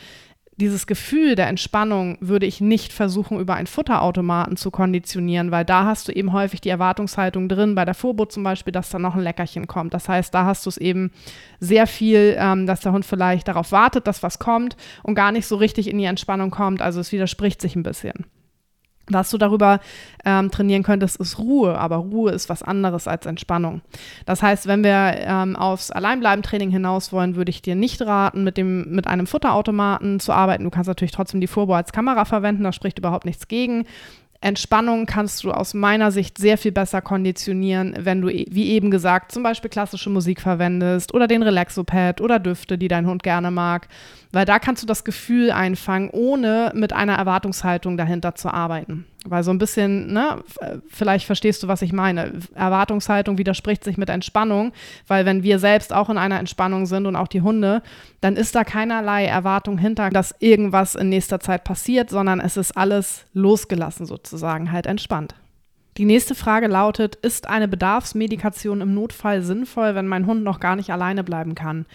dieses 0.60 0.88
Gefühl 0.88 1.36
der 1.36 1.46
Entspannung 1.46 2.18
würde 2.20 2.46
ich 2.46 2.60
nicht 2.60 2.92
versuchen, 2.92 3.38
über 3.38 3.54
einen 3.54 3.68
Futterautomaten 3.68 4.56
zu 4.56 4.72
konditionieren, 4.72 5.52
weil 5.52 5.64
da 5.64 5.84
hast 5.84 6.08
du 6.08 6.12
eben 6.12 6.32
häufig 6.32 6.60
die 6.60 6.68
Erwartungshaltung 6.68 7.48
drin, 7.48 7.76
bei 7.76 7.84
der 7.84 7.94
Vorboot 7.94 8.32
zum 8.32 8.42
Beispiel, 8.42 8.72
dass 8.72 8.90
da 8.90 8.98
noch 8.98 9.14
ein 9.14 9.22
Leckerchen 9.22 9.68
kommt. 9.68 9.94
Das 9.94 10.08
heißt, 10.08 10.34
da 10.34 10.46
hast 10.46 10.66
du 10.66 10.70
es 10.70 10.76
eben 10.76 11.12
sehr 11.60 11.86
viel, 11.86 12.36
ähm, 12.38 12.66
dass 12.66 12.80
der 12.80 12.92
Hund 12.92 13.06
vielleicht 13.06 13.46
darauf 13.46 13.70
wartet, 13.70 14.08
dass 14.08 14.24
was 14.24 14.40
kommt 14.40 14.76
und 15.04 15.14
gar 15.14 15.30
nicht 15.30 15.46
so 15.46 15.56
richtig 15.56 15.88
in 15.88 15.98
die 15.98 16.06
Entspannung 16.06 16.50
kommt. 16.50 16.82
Also 16.82 16.98
es 16.98 17.12
widerspricht 17.12 17.60
sich 17.60 17.76
ein 17.76 17.84
bisschen. 17.84 18.26
Was 19.10 19.30
du 19.30 19.38
darüber 19.38 19.80
ähm, 20.24 20.50
trainieren 20.50 20.82
könntest, 20.82 21.16
ist 21.16 21.38
Ruhe, 21.38 21.78
aber 21.78 21.96
Ruhe 21.96 22.32
ist 22.32 22.48
was 22.48 22.62
anderes 22.62 23.08
als 23.08 23.26
Entspannung. 23.26 23.80
Das 24.26 24.42
heißt, 24.42 24.66
wenn 24.66 24.84
wir 24.84 25.14
ähm, 25.18 25.56
aufs 25.56 25.90
Alleinbleiben-Training 25.90 26.70
hinaus 26.70 27.12
wollen, 27.12 27.36
würde 27.36 27.50
ich 27.50 27.62
dir 27.62 27.74
nicht 27.74 28.02
raten, 28.02 28.44
mit, 28.44 28.56
dem, 28.56 28.94
mit 28.94 29.06
einem 29.06 29.26
Futterautomaten 29.26 30.20
zu 30.20 30.32
arbeiten. 30.32 30.64
Du 30.64 30.70
kannst 30.70 30.88
natürlich 30.88 31.12
trotzdem 31.12 31.40
die 31.40 31.46
Vorbo 31.46 31.74
als 31.74 31.92
Kamera 31.92 32.24
verwenden, 32.24 32.64
da 32.64 32.72
spricht 32.72 32.98
überhaupt 32.98 33.24
nichts 33.24 33.48
gegen. 33.48 33.86
Entspannung 34.40 35.06
kannst 35.06 35.42
du 35.42 35.50
aus 35.50 35.74
meiner 35.74 36.12
Sicht 36.12 36.38
sehr 36.38 36.58
viel 36.58 36.70
besser 36.70 37.02
konditionieren, 37.02 37.96
wenn 37.98 38.20
du, 38.20 38.28
wie 38.28 38.70
eben 38.70 38.90
gesagt, 38.90 39.32
zum 39.32 39.42
Beispiel 39.42 39.68
klassische 39.68 40.10
Musik 40.10 40.40
verwendest 40.40 41.12
oder 41.12 41.26
den 41.26 41.42
Relaxopad 41.42 42.20
oder 42.20 42.38
Düfte, 42.38 42.78
die 42.78 42.86
dein 42.86 43.06
Hund 43.06 43.24
gerne 43.24 43.50
mag 43.50 43.88
weil 44.32 44.44
da 44.44 44.58
kannst 44.58 44.82
du 44.82 44.86
das 44.86 45.04
Gefühl 45.04 45.50
einfangen, 45.50 46.10
ohne 46.10 46.72
mit 46.74 46.92
einer 46.92 47.14
Erwartungshaltung 47.14 47.96
dahinter 47.96 48.34
zu 48.34 48.52
arbeiten. 48.52 49.06
Weil 49.24 49.42
so 49.42 49.50
ein 49.50 49.58
bisschen, 49.58 50.12
ne, 50.12 50.42
vielleicht 50.88 51.26
verstehst 51.26 51.62
du, 51.62 51.68
was 51.68 51.82
ich 51.82 51.92
meine. 51.92 52.40
Erwartungshaltung 52.54 53.36
widerspricht 53.36 53.82
sich 53.82 53.96
mit 53.96 54.10
Entspannung, 54.10 54.72
weil 55.08 55.26
wenn 55.26 55.42
wir 55.42 55.58
selbst 55.58 55.92
auch 55.92 56.08
in 56.08 56.18
einer 56.18 56.38
Entspannung 56.38 56.86
sind 56.86 57.04
und 57.06 57.16
auch 57.16 57.26
die 57.26 57.42
Hunde, 57.42 57.82
dann 58.20 58.36
ist 58.36 58.54
da 58.54 58.62
keinerlei 58.62 59.26
Erwartung 59.26 59.76
hinter, 59.76 60.10
dass 60.10 60.34
irgendwas 60.38 60.94
in 60.94 61.08
nächster 61.08 61.40
Zeit 61.40 61.64
passiert, 61.64 62.10
sondern 62.10 62.38
es 62.38 62.56
ist 62.56 62.76
alles 62.76 63.24
losgelassen 63.32 64.06
sozusagen, 64.06 64.70
halt 64.70 64.86
entspannt. 64.86 65.34
Die 65.98 66.04
nächste 66.04 66.36
Frage 66.36 66.68
lautet, 66.68 67.16
ist 67.16 67.48
eine 67.48 67.66
Bedarfsmedikation 67.66 68.80
im 68.82 68.94
Notfall 68.94 69.42
sinnvoll, 69.42 69.96
wenn 69.96 70.06
mein 70.06 70.26
Hund 70.26 70.44
noch 70.44 70.60
gar 70.60 70.76
nicht 70.76 70.90
alleine 70.90 71.24
bleiben 71.24 71.56
kann? 71.56 71.86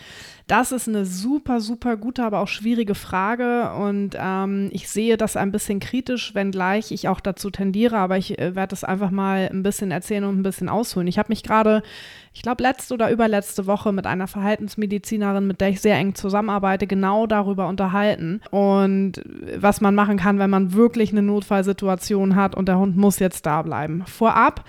Das 0.48 0.74
ist 0.74 0.90
eine 0.90 1.06
super, 1.06 1.62
super 1.62 1.96
gute, 1.96 2.24
aber 2.24 2.40
auch 2.40 2.50
schwierige 2.50 2.96
Frage 2.96 3.72
und 3.76 4.18
ähm, 4.20 4.70
ich 4.74 4.90
sehe 4.90 5.16
das 5.16 5.38
ein 5.38 5.54
bisschen 5.54 5.80
kritisch, 5.80 6.36
wenngleich 6.36 6.92
ich 6.92 7.08
auch 7.08 7.22
dazu 7.22 7.50
tendiere, 7.50 7.96
aber 7.96 8.18
ich 8.18 8.38
äh, 8.40 8.54
werde 8.54 8.76
es 8.76 8.84
einfach 8.84 9.10
mal 9.10 9.50
ein 9.50 9.64
bisschen 9.64 9.92
erzählen 9.92 10.26
und 10.26 10.40
ein 10.40 10.44
bisschen 10.44 10.68
ausholen. 10.68 11.08
Ich 11.08 11.18
habe 11.18 11.30
mich 11.30 11.44
gerade, 11.44 11.82
ich 12.34 12.42
glaube, 12.42 12.62
letzte 12.62 12.94
oder 12.94 13.10
überletzte 13.10 13.68
Woche 13.68 13.94
mit 13.94 14.06
einer 14.06 14.28
Verhaltensmedizinerin, 14.28 15.48
mit 15.48 15.62
der 15.62 15.70
ich 15.70 15.80
sehr 15.80 15.96
eng 15.96 16.14
zusammenarbeite, 16.14 16.88
genau 16.88 17.26
darüber 17.26 17.70
unterhalten 17.70 18.42
und 18.52 19.22
was 19.56 19.80
man 19.80 19.96
machen 19.96 20.18
kann, 20.18 20.40
wenn 20.40 20.50
man 20.50 20.74
wirklich 20.74 21.14
eine 21.14 21.22
Notfallsituation 21.22 22.36
hat 22.36 22.54
und 22.54 22.68
der 22.68 22.80
Hund 22.80 22.98
muss 22.98 23.20
jetzt 23.20 23.46
da 23.46 23.62
bleiben. 23.62 24.04
Vorab, 24.08 24.66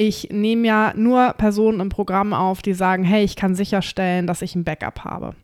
ich 0.00 0.28
nehme 0.30 0.66
ja 0.68 0.92
nur 0.94 1.32
Personen 1.32 1.80
im 1.80 1.88
Programm 1.88 2.32
auf, 2.32 2.62
die 2.62 2.72
sagen, 2.72 3.02
hey, 3.02 3.24
ich 3.24 3.34
kann 3.34 3.56
sicherstellen, 3.56 4.28
dass 4.28 4.42
ich 4.42 4.54
ein 4.54 4.62
Backup 4.62 5.04
habe. 5.04 5.34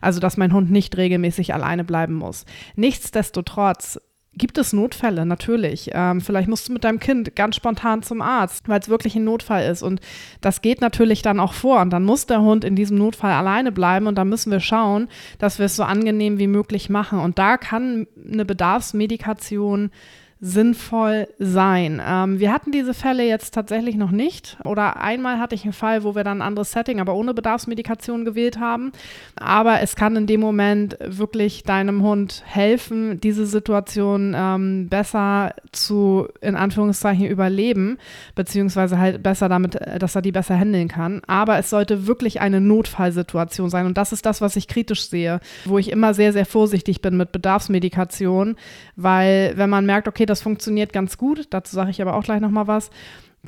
Also, 0.00 0.20
dass 0.20 0.36
mein 0.36 0.52
Hund 0.52 0.70
nicht 0.70 0.96
regelmäßig 0.96 1.52
alleine 1.52 1.82
bleiben 1.82 2.14
muss. 2.14 2.46
Nichtsdestotrotz 2.76 3.98
gibt 4.36 4.56
es 4.56 4.72
Notfälle, 4.72 5.26
natürlich. 5.26 5.90
Ähm, 5.94 6.20
vielleicht 6.20 6.48
musst 6.48 6.68
du 6.68 6.72
mit 6.72 6.84
deinem 6.84 7.00
Kind 7.00 7.34
ganz 7.34 7.56
spontan 7.56 8.04
zum 8.04 8.22
Arzt, 8.22 8.68
weil 8.68 8.78
es 8.78 8.88
wirklich 8.88 9.16
ein 9.16 9.24
Notfall 9.24 9.68
ist. 9.68 9.82
Und 9.82 10.00
das 10.40 10.62
geht 10.62 10.80
natürlich 10.80 11.22
dann 11.22 11.40
auch 11.40 11.52
vor. 11.52 11.80
Und 11.80 11.90
dann 11.90 12.04
muss 12.04 12.26
der 12.26 12.40
Hund 12.40 12.62
in 12.62 12.76
diesem 12.76 12.98
Notfall 12.98 13.32
alleine 13.32 13.72
bleiben. 13.72 14.06
Und 14.06 14.16
da 14.16 14.24
müssen 14.24 14.52
wir 14.52 14.60
schauen, 14.60 15.08
dass 15.40 15.58
wir 15.58 15.66
es 15.66 15.74
so 15.74 15.82
angenehm 15.82 16.38
wie 16.38 16.46
möglich 16.46 16.88
machen. 16.88 17.18
Und 17.18 17.40
da 17.40 17.56
kann 17.56 18.06
eine 18.32 18.44
Bedarfsmedikation 18.44 19.90
sinnvoll 20.40 21.28
sein. 21.38 22.02
Ähm, 22.06 22.38
wir 22.38 22.52
hatten 22.52 22.70
diese 22.70 22.92
Fälle 22.92 23.26
jetzt 23.26 23.54
tatsächlich 23.54 23.96
noch 23.96 24.10
nicht. 24.10 24.58
Oder 24.64 25.00
einmal 25.00 25.38
hatte 25.38 25.54
ich 25.54 25.64
einen 25.64 25.72
Fall, 25.72 26.04
wo 26.04 26.14
wir 26.14 26.24
dann 26.24 26.38
ein 26.38 26.46
anderes 26.46 26.72
Setting, 26.72 27.00
aber 27.00 27.14
ohne 27.14 27.32
Bedarfsmedikation 27.34 28.24
gewählt 28.24 28.60
haben. 28.60 28.92
Aber 29.36 29.80
es 29.80 29.96
kann 29.96 30.16
in 30.16 30.26
dem 30.26 30.40
Moment 30.40 30.98
wirklich 31.00 31.62
deinem 31.62 32.02
Hund 32.02 32.42
helfen, 32.44 33.20
diese 33.20 33.46
Situation 33.46 34.34
ähm, 34.36 34.88
besser 34.88 35.54
zu, 35.72 36.28
in 36.40 36.56
Anführungszeichen, 36.56 37.26
überleben, 37.26 37.96
beziehungsweise 38.34 38.98
halt 38.98 39.22
besser 39.22 39.48
damit, 39.48 39.76
äh, 39.76 39.98
dass 39.98 40.14
er 40.14 40.22
die 40.22 40.32
besser 40.32 40.58
handeln 40.58 40.88
kann. 40.88 41.22
Aber 41.26 41.58
es 41.58 41.70
sollte 41.70 42.06
wirklich 42.06 42.40
eine 42.40 42.60
Notfallsituation 42.60 43.70
sein. 43.70 43.86
Und 43.86 43.96
das 43.96 44.12
ist 44.12 44.26
das, 44.26 44.40
was 44.40 44.56
ich 44.56 44.68
kritisch 44.68 45.08
sehe, 45.08 45.40
wo 45.64 45.78
ich 45.78 45.90
immer 45.90 46.12
sehr, 46.12 46.32
sehr 46.32 46.46
vorsichtig 46.46 47.00
bin 47.00 47.16
mit 47.16 47.32
Bedarfsmedikation, 47.32 48.56
weil 48.96 49.52
wenn 49.56 49.70
man 49.70 49.86
merkt, 49.86 50.06
okay, 50.08 50.26
das 50.26 50.33
das 50.34 50.42
funktioniert 50.42 50.92
ganz 50.92 51.16
gut. 51.16 51.46
Dazu 51.50 51.76
sage 51.76 51.92
ich 51.92 52.02
aber 52.02 52.16
auch 52.16 52.24
gleich 52.24 52.40
nochmal 52.40 52.66
was 52.66 52.90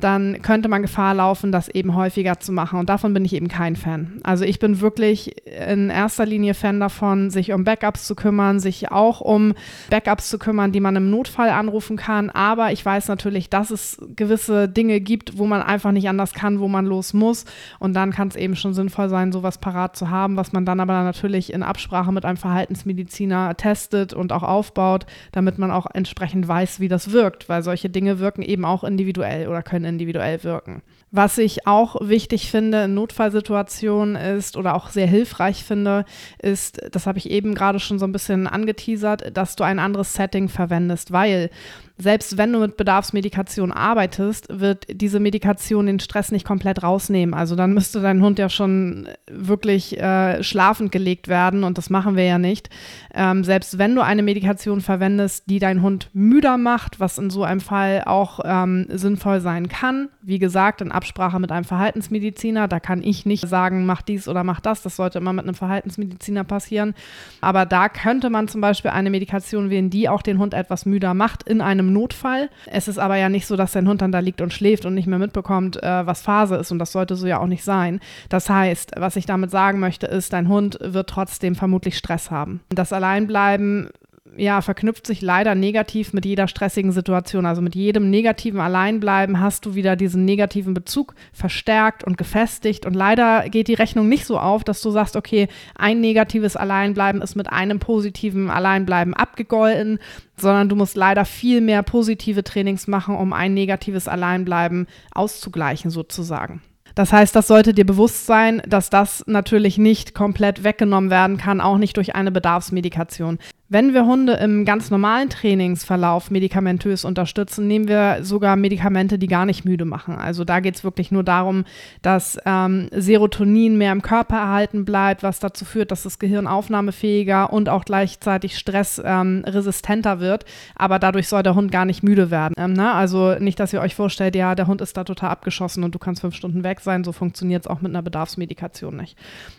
dann 0.01 0.43
könnte 0.43 0.69
man 0.69 0.83
Gefahr 0.83 1.15
laufen, 1.15 1.53
das 1.53 1.69
eben 1.69 1.95
häufiger 1.95 2.39
zu 2.39 2.53
machen. 2.53 2.79
Und 2.79 2.89
davon 2.89 3.15
bin 3.15 3.25
ich 3.25 3.33
eben 3.35 3.49
kein 3.49 3.77
Fan. 3.77 4.21
Also 4.23 4.45
ich 4.45 4.59
bin 4.59 4.81
wirklich 4.81 5.47
in 5.47 5.89
erster 5.89 6.27
Linie 6.27 6.55
Fan 6.55 6.81
davon, 6.81 7.31
sich 7.31 7.53
um 7.53 7.65
Backups 7.65 8.07
zu 8.07 8.15
kümmern, 8.15 8.61
sich 8.61 8.93
auch 8.93 9.21
um 9.21 9.55
Backups 9.89 10.29
zu 10.29 10.39
kümmern, 10.39 10.73
die 10.73 10.81
man 10.81 10.97
im 10.97 11.11
Notfall 11.11 11.49
anrufen 11.49 11.97
kann. 11.97 12.29
Aber 12.31 12.73
ich 12.73 12.85
weiß 12.85 13.09
natürlich, 13.09 13.49
dass 13.49 13.71
es 13.71 13.99
gewisse 14.15 14.69
Dinge 14.69 15.01
gibt, 15.01 15.39
wo 15.39 15.47
man 15.47 15.63
einfach 15.63 15.93
nicht 15.93 16.09
anders 16.09 16.35
kann, 16.35 16.61
wo 16.61 16.69
man 16.69 16.85
los 16.85 17.15
muss. 17.15 17.47
Und 17.79 17.95
dann 17.95 18.13
kann 18.13 18.29
es 18.29 18.37
eben 18.37 18.57
schon 18.57 18.75
sinnvoll 18.75 19.09
sein, 19.09 19.33
sowas 19.33 19.59
parat 19.59 19.97
zu 19.97 20.11
haben, 20.11 20.37
was 20.37 20.53
man 20.53 20.67
dann 20.67 20.81
aber 20.81 21.05
natürlich 21.05 21.53
in 21.53 21.63
Absprache 21.63 22.13
mit 22.13 22.25
einem 22.25 22.37
Verhaltensmediziner 22.37 23.57
testet 23.57 24.13
und 24.13 24.33
auch 24.33 24.43
aufbaut, 24.43 25.07
damit 25.33 25.59
man 25.59 25.71
auch 25.71 25.87
entsprechend 25.93 26.47
weiß, 26.47 26.81
wie 26.81 26.89
das 26.89 27.13
wirkt. 27.13 27.49
Weil 27.49 27.63
solche 27.63 27.89
Dinge 27.89 28.19
wirken 28.19 28.43
eben 28.43 28.67
auch 28.67 28.85
individuell 28.85 29.49
oder 29.49 29.63
können 29.63 29.86
individuell 29.87 30.45
wirken. 30.45 30.83
Was 31.11 31.39
ich 31.39 31.67
auch 31.67 31.97
wichtig 32.01 32.51
finde 32.51 32.85
in 32.85 32.95
Notfallsituationen 32.95 34.17
ist 34.17 34.57
oder 34.57 34.75
auch 34.75 34.91
sehr 34.91 35.07
hilfreich 35.07 35.65
finde, 35.65 36.05
ist, 36.43 36.81
das 36.91 37.07
habe 37.07 37.19
ich 37.19 37.31
eben 37.31 37.55
gerade 37.55 37.79
schon 37.79 37.99
so 37.99 38.07
ein 38.07 38.13
bisschen 38.13 38.47
angeteasert, 38.47 39.37
dass 39.37 39.57
du 39.57 39.65
ein 39.65 39.79
anderes 39.79 40.15
Setting 40.15 40.49
verwendest, 40.49 41.13
weil 41.13 41.51
selbst 41.99 42.37
wenn 42.37 42.53
du 42.53 42.59
mit 42.59 42.77
Bedarfsmedikation 42.77 43.73
arbeitest, 43.73 44.61
wird 44.61 44.87
diese 44.91 45.19
Medikation 45.19 45.87
den 45.87 45.99
Stress 45.99 46.31
nicht 46.31 46.47
komplett 46.47 46.83
rausnehmen. 46.83 47.35
Also 47.35 47.57
dann 47.57 47.73
müsste 47.73 48.03
dein 48.03 48.23
Hund 48.23 48.39
ja 48.39 48.51
schon 48.51 49.09
wirklich 49.31 49.99
äh, 49.99 50.43
schlafend 50.43 50.93
gelegt 50.93 51.29
werden 51.29 51.65
und 51.65 51.79
das 51.79 51.89
machen 51.89 52.17
wir 52.17 52.25
ja 52.25 52.39
nicht. 52.39 52.69
Ähm, 53.15 53.45
selbst 53.45 53.79
wenn 53.79 53.95
du 53.95 54.03
eine 54.03 54.23
Medikation 54.23 54.83
verwendest, 54.83 55.45
die 55.49 55.59
deinen 55.59 55.81
Hund 55.81 56.11
müder 56.13 56.59
macht, 56.59 57.01
was 57.01 57.17
in 57.17 57.31
so 57.31 57.45
einem 57.45 57.61
Fall 57.61 58.03
auch 58.05 58.41
ähm, 58.45 58.87
sinnvoll 58.91 59.41
sein 59.41 59.69
kann, 59.69 60.11
wie 60.21 60.39
gesagt, 60.39 60.83
in 60.83 60.93
Absprache 60.93 61.41
mit 61.41 61.51
einem 61.51 61.65
Verhaltensmediziner, 61.65 62.69
da 62.69 62.79
kann 62.79 63.03
ich 63.03 63.25
nicht 63.25 63.49
sagen, 63.49 63.87
mach 63.87 64.03
dies 64.03 64.29
oder 64.29 64.45
mach 64.45 64.61
das, 64.61 64.83
das 64.83 64.97
sollte 64.97 65.19
immer 65.19 65.33
mit 65.33 65.45
einem 65.45 65.55
Verhaltensmediziner 65.55 66.45
passieren. 66.45 66.95
Aber 67.41 67.65
da 67.65 67.89
könnte 67.89 68.29
man 68.29 68.49
zum 68.49 68.61
Beispiel 68.61 68.91
eine 68.91 69.09
Medikation 69.09 69.71
wählen, 69.71 69.89
die 69.89 70.11
auch 70.11 70.21
den 70.21 70.39
Hund 70.39 70.53
etwas 70.53 70.85
müder 70.85 71.15
macht 71.15 71.43
in 71.45 71.61
einem 71.61 71.86
einem 71.87 71.95
Notfall. 71.95 72.51
Es 72.67 72.89
ist 72.89 72.99
aber 72.99 73.17
ja 73.17 73.29
nicht 73.29 73.47
so, 73.47 73.57
dass 73.57 73.73
dein 73.73 73.89
Hund 73.89 74.03
dann 74.03 74.13
da 74.13 74.19
liegt 74.19 74.41
und 74.41 74.53
schläft 74.53 74.85
und 74.85 74.95
nicht 74.95 75.07
mehr 75.07 75.19
mitbekommt, 75.19 75.83
äh, 75.83 76.07
was 76.07 76.23
Phase 76.23 76.57
ist 76.57 76.71
und 76.73 76.79
das 76.79 76.93
sollte 76.93 77.17
so 77.17 77.27
ja 77.27 77.39
auch 77.39 77.47
nicht 77.47 77.65
sein. 77.65 78.01
Das 78.29 78.51
heißt, 78.51 78.93
was 78.97 79.17
ich 79.17 79.27
damit 79.27 79.51
sagen 79.51 79.81
möchte, 79.81 80.07
ist, 80.07 80.33
dein 80.33 80.49
Hund 80.49 80.79
wird 80.81 81.09
trotzdem 81.09 81.55
vermutlich 81.55 81.97
Stress 81.97 82.31
haben. 82.31 82.61
Das 82.69 82.93
Alleinbleiben 82.93 83.91
ja, 84.37 84.61
verknüpft 84.61 85.07
sich 85.07 85.23
leider 85.23 85.55
negativ 85.55 86.13
mit 86.13 86.25
jeder 86.25 86.49
stressigen 86.49 86.93
Situation. 86.93 87.47
Also 87.47 87.63
mit 87.63 87.75
jedem 87.75 88.11
negativen 88.11 88.61
Alleinbleiben 88.61 89.41
hast 89.41 89.67
du 89.67 89.75
wieder 89.75 89.97
diesen 89.97 90.25
negativen 90.25 90.75
Bezug 90.75 91.15
verstärkt 91.33 92.05
und 92.05 92.19
gefestigt. 92.19 92.87
Und 92.87 92.95
leider 92.95 93.49
geht 93.49 93.69
die 93.69 93.75
Rechnung 93.75 94.09
nicht 94.09 94.27
so 94.27 94.39
auf, 94.39 94.65
dass 94.65 94.83
du 94.83 94.91
sagst, 94.91 95.17
okay, 95.17 95.49
ein 95.75 96.01
negatives 96.01 96.57
Alleinbleiben 96.57 97.23
ist 97.23 97.35
mit 97.35 97.51
einem 97.51 97.79
positiven 97.79 98.51
Alleinbleiben 98.51 99.15
abgegolten, 99.15 99.99
sondern 100.37 100.69
du 100.69 100.77
musst 100.77 100.97
leider 100.97 101.25
viel 101.25 101.61
mehr 101.61 101.83
positive 101.83 102.45
Trainings 102.45 102.87
machen, 102.87 103.17
um 103.17 103.33
ein 103.33 103.55
negatives 103.55 104.09
Alleinbleiben 104.09 104.87
auszugleichen 105.13 105.91
sozusagen. 105.91 106.63
Das 106.97 107.13
heißt, 107.13 107.37
das 107.37 107.47
sollte 107.47 107.75
dir 107.75 107.85
bewusst 107.85 108.25
sein, 108.25 108.63
dass 108.67 108.89
das 108.89 109.23
natürlich 109.27 109.77
nicht 109.77 110.15
komplett 110.15 110.65
weggenommen 110.65 111.11
werden 111.11 111.37
kann, 111.37 111.61
auch 111.61 111.77
nicht 111.77 111.99
durch 111.99 112.15
eine 112.15 112.33
Bedarfsmedikation. 112.33 113.39
Wenn 113.69 113.95
wir 113.95 114.07
Hunde 114.07 114.35
im 114.35 114.65
ganz 114.65 114.93
normalen 114.93 115.29
Trainingsverlauf 115.29 116.31
medikamentös 116.31 117.05
unterstützen, 117.05 117.67
nehmen 117.67 117.89
wir 117.89 118.19
sogar 118.23 118.55
Medikamente, 118.55 119.19
die 119.19 119.27
gar 119.27 119.45
nicht 119.45 119.65
müde 119.65 119.85
machen. 119.85 120.15
Also 120.15 120.45
da 120.45 120.61
geht 120.61 120.77
es 120.77 120.85
wirklich 120.85 121.11
nur 121.11 121.25
darum, 121.25 121.65
dass 122.01 122.39
ähm, 122.47 122.89
Serotonin 122.93 123.77
mehr 123.77 123.91
im 123.91 124.03
Körper 124.03 124.37
erhalten 124.37 124.85
bleibt, 124.85 125.25
was 125.25 125.41
dazu 125.41 125.65
führt, 125.65 125.91
dass 125.91 126.05
das 126.05 126.21
Gehirn 126.21 126.47
aufnahmefähiger 126.47 127.53
und 127.53 127.69
auch 127.69 127.85
gleichzeitig 127.85 128.57
stressresistenter 128.57 130.13
ähm, 130.13 130.21
wird. 130.21 130.45
Aber 130.77 131.01
dadurch 131.01 131.27
soll 131.27 131.43
der 131.43 131.57
Hund 131.57 131.73
gar 131.73 131.87
nicht 131.87 132.05
müde 132.05 132.31
werden. 132.31 132.55
Ähm, 132.57 132.73
ne? 132.73 132.93
Also 132.93 133.35
nicht, 133.41 133.59
dass 133.59 133.73
ihr 133.73 133.81
euch 133.81 133.97
vorstellt, 133.97 134.37
ja, 134.37 134.55
der 134.55 134.69
Hund 134.69 134.81
ist 134.81 134.97
da 134.97 135.03
total 135.03 135.31
abgeschossen 135.31 135.83
und 135.83 135.93
du 135.93 135.99
kannst 135.99 136.21
fünf 136.21 136.37
Stunden 136.37 136.63
weg 136.63 136.79
sein. 136.81 137.03
So 137.03 137.11
funktioniert 137.11 137.65
es 137.65 137.67
auch 137.67 137.81
mit 137.81 137.91
einer 137.91 138.03
Bedarfsmedikation 138.03 138.97
nicht. 138.97 139.19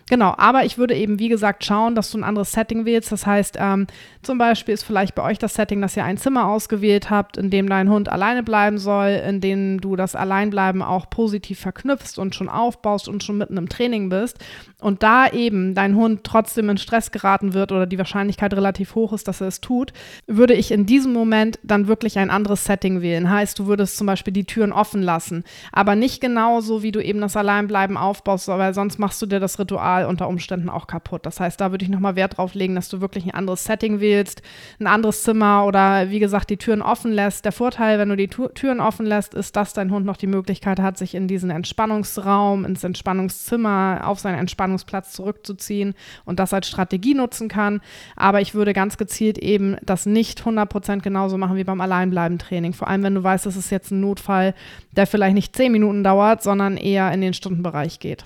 Genau, 0.10 0.34
aber 0.38 0.64
ich 0.64 0.78
würde 0.78 0.96
eben, 0.96 1.20
wie 1.20 1.28
gesagt, 1.28 1.66
schauen, 1.66 1.94
dass 1.94 2.10
du 2.12 2.18
ein 2.18 2.24
anderes 2.24 2.54
Setting 2.54 2.86
wählst. 2.86 3.12
Das 3.12 3.26
heißt, 3.26 3.58
ähm, 3.60 3.88
zum 4.22 4.38
Beispiel 4.38 4.74
ist 4.74 4.84
vielleicht 4.84 5.16
bei 5.16 5.24
euch 5.24 5.40
das 5.40 5.54
Setting, 5.54 5.82
dass 5.82 5.96
ihr 5.96 6.04
ein 6.04 6.18
Zimmer 6.18 6.48
ausgewählt 6.48 7.10
habt, 7.10 7.38
in 7.38 7.50
dem 7.50 7.70
dein 7.70 7.90
Hund 7.90 8.10
alleine 8.10 8.44
bleiben 8.44 8.78
soll, 8.78 9.08
in 9.08 9.42
dem 9.42 9.80
du 9.80 9.96
das 9.96 10.16
Alleinbleiben 10.16 10.82
auch 10.82 11.10
positiv 11.10 11.60
verknüpfst 11.60 12.18
und 12.18 12.36
schon 12.36 12.50
aufbaust 12.50 13.08
und 13.08 13.24
schon 13.24 13.38
mitten 13.38 13.58
im 13.58 13.70
Training 13.70 14.10
bist 14.10 14.38
und 14.80 15.02
da 15.02 15.28
eben 15.28 15.76
dein 15.76 15.96
Hund 15.96 16.24
trotzdem 16.24 16.70
in 16.70 16.78
Stress 16.78 17.12
geraten 17.12 17.54
wird 17.54 17.72
oder 17.72 17.86
die 17.86 17.98
Wahrscheinlichkeit 17.98 18.54
relativ 18.54 18.96
hoch 18.96 19.14
ist, 19.14 19.28
dass 19.28 19.42
er 19.42 19.48
es 19.48 19.62
tut, 19.62 19.94
würde 20.28 20.54
ich 20.54 20.72
in 20.72 20.86
diesem 20.86 21.14
Moment 21.14 21.58
dann 21.64 21.88
wirklich 21.88 22.20
ein 22.20 22.30
anderes 22.30 22.66
Setting 22.66 23.02
wählen. 23.02 23.30
Heißt, 23.30 23.58
du 23.58 23.68
würdest 23.68 23.98
zum 23.98 24.08
Beispiel 24.08 24.34
die 24.34 24.46
Türen 24.46 24.74
offen 24.74 25.02
lassen, 25.02 25.44
aber 25.72 25.96
nicht 25.96 26.22
genauso, 26.22 26.84
wie 26.84 26.92
du 26.92 27.02
eben 27.02 27.22
das 27.22 27.38
Alleinbleiben 27.38 27.98
aufbaust, 27.98 28.48
weil 28.50 28.74
sonst 28.74 29.00
machst 29.00 29.22
du 29.22 29.26
dir 29.26 29.40
das 29.40 29.58
Ritual 29.58 30.06
unter 30.06 30.28
Umständen 30.28 30.70
auch 30.70 30.88
kaputt. 30.88 31.26
Das 31.26 31.40
heißt, 31.40 31.62
da 31.62 31.72
würde 31.72 31.86
ich 31.86 31.90
nochmal 31.90 32.16
Wert 32.16 32.38
drauf 32.38 32.54
legen, 32.54 32.76
dass 32.76 32.90
du 32.90 33.00
wirklich 33.00 33.26
ein 33.26 33.34
anderes 33.34 33.64
Setting 33.64 33.87
wählst, 34.00 34.42
ein 34.80 34.88
anderes 34.88 35.24
Zimmer 35.24 35.66
oder 35.66 36.10
wie 36.10 36.20
gesagt 36.20 36.50
die 36.50 36.58
Türen 36.58 36.82
offen 36.82 37.12
lässt. 37.12 37.46
Der 37.46 37.52
Vorteil, 37.52 38.00
wenn 38.00 38.10
du 38.10 38.16
die 38.16 38.28
Türen 38.28 38.80
offen 38.80 39.06
lässt, 39.06 39.34
ist, 39.34 39.56
dass 39.56 39.74
dein 39.74 39.92
Hund 39.92 40.06
noch 40.06 40.18
die 40.18 40.28
Möglichkeit 40.28 40.80
hat, 40.80 40.98
sich 40.98 41.16
in 41.16 41.28
diesen 41.28 41.50
Entspannungsraum, 41.50 42.66
ins 42.66 42.84
Entspannungszimmer, 42.84 44.02
auf 44.04 44.20
seine 44.20 44.38
Entspannung 44.38 44.58
Entspannungsplatz 44.58 45.14
zurückzuziehen 45.14 45.94
und 46.26 46.40
das 46.40 46.54
als 46.54 46.68
Strategie 46.68 47.14
nutzen 47.14 47.48
kann. 47.48 47.82
Aber 48.16 48.42
ich 48.42 48.54
würde 48.54 48.74
ganz 48.74 48.98
gezielt 48.98 49.38
eben 49.38 49.78
das 49.84 50.06
nicht 50.06 50.42
100% 50.42 51.02
genauso 51.02 51.38
machen 51.38 51.58
wie 51.58 51.64
beim 51.64 51.82
Alleinbleiben-Training. 51.82 52.74
Vor 52.74 52.88
allem, 52.88 53.04
wenn 53.04 53.16
du 53.16 53.24
weißt, 53.24 53.46
das 53.46 53.56
ist 53.56 53.70
jetzt 53.70 53.92
ein 53.92 54.02
Notfall, 54.02 54.54
der 54.92 55.08
vielleicht 55.08 55.36
nicht 55.36 55.56
10 55.56 55.72
Minuten 55.72 56.04
dauert, 56.04 56.44
sondern 56.44 56.78
eher 56.78 57.12
in 57.12 57.22
den 57.22 57.34
Stundenbereich 57.34 58.00
geht. 58.00 58.26